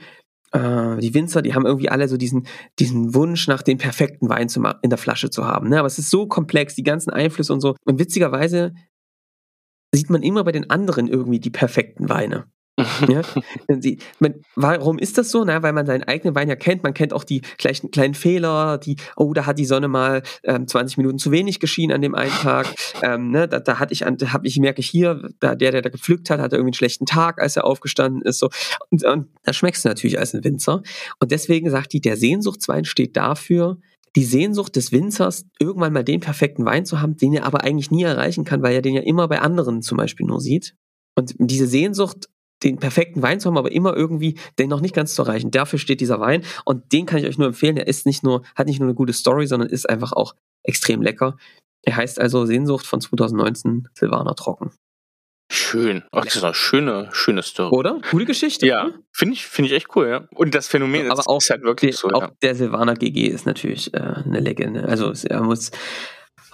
[0.54, 2.46] die Winzer, die haben irgendwie alle so diesen,
[2.78, 5.68] diesen Wunsch nach dem perfekten Wein zu in der Flasche zu haben.
[5.68, 5.78] Ne?
[5.78, 7.76] Aber es ist so komplex, die ganzen Einflüsse und so.
[7.84, 8.72] Und witzigerweise
[9.94, 12.46] sieht man immer bei den anderen irgendwie die perfekten Weine.
[13.08, 13.22] Ja?
[14.18, 15.44] Man, warum ist das so?
[15.44, 16.82] Na, weil man seinen eigenen Wein ja kennt.
[16.82, 20.66] Man kennt auch die gleichen kleinen Fehler, die, oh, da hat die Sonne mal ähm,
[20.66, 22.66] 20 Minuten zu wenig geschienen an dem einen Tag.
[23.02, 25.82] Ähm, ne, da, da hatte ich, da habe ich merke ich hier, da, der, der
[25.82, 28.38] da gepflückt hat, hatte irgendwie einen schlechten Tag, als er aufgestanden ist.
[28.38, 28.48] So.
[28.90, 30.82] Und, und da schmeckst du natürlich als ein Winzer.
[31.20, 33.78] Und deswegen sagt die, der Sehnsuchtswein steht dafür,
[34.16, 37.90] die Sehnsucht des Winzers, irgendwann mal den perfekten Wein zu haben, den er aber eigentlich
[37.90, 40.74] nie erreichen kann, weil er den ja immer bei anderen zum Beispiel nur sieht.
[41.14, 42.28] Und diese Sehnsucht,
[42.62, 45.50] den perfekten Wein zu haben, aber immer irgendwie den noch nicht ganz zu erreichen.
[45.50, 47.76] Dafür steht dieser Wein und den kann ich euch nur empfehlen.
[47.76, 51.02] Er ist nicht nur, hat nicht nur eine gute Story, sondern ist einfach auch extrem
[51.02, 51.36] lecker.
[51.82, 54.72] Er heißt also Sehnsucht von 2019 Silvaner Trocken.
[55.50, 56.04] Schön.
[56.12, 57.74] Ach, das ist eine schöne, schöne Story.
[57.74, 58.00] Oder?
[58.10, 58.66] Gute Geschichte.
[58.66, 60.28] Ja, finde ich, finde ich echt cool, ja.
[60.34, 62.08] Und das Phänomen aber ist, auch ist halt wirklich die, so.
[62.10, 62.32] Auch ja.
[62.42, 64.86] der Silvaner GG ist natürlich äh, eine Legende.
[64.86, 65.70] Also er muss.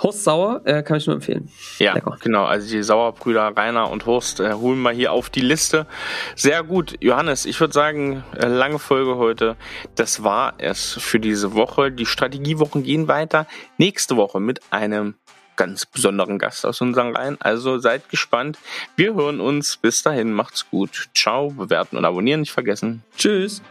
[0.03, 1.49] Horst Sauer äh, kann ich nur empfehlen.
[1.79, 2.17] Ja, Lecker.
[2.21, 2.45] genau.
[2.45, 5.87] Also die Sauerbrüder Rainer und Horst äh, holen wir hier auf die Liste.
[6.35, 6.95] Sehr gut.
[7.01, 9.57] Johannes, ich würde sagen, äh, lange Folge heute.
[9.95, 11.93] Das war es für diese Woche.
[11.93, 13.47] Die Strategiewochen gehen weiter.
[13.79, 15.15] Nächste Woche mit einem
[15.57, 17.37] ganz besonderen Gast aus unseren Reihen.
[17.41, 18.59] Also seid gespannt.
[18.97, 19.77] Wir hören uns.
[19.77, 21.09] Bis dahin, macht's gut.
[21.15, 23.05] Ciao, bewerten und abonnieren nicht vergessen.
[23.17, 23.63] Tschüss.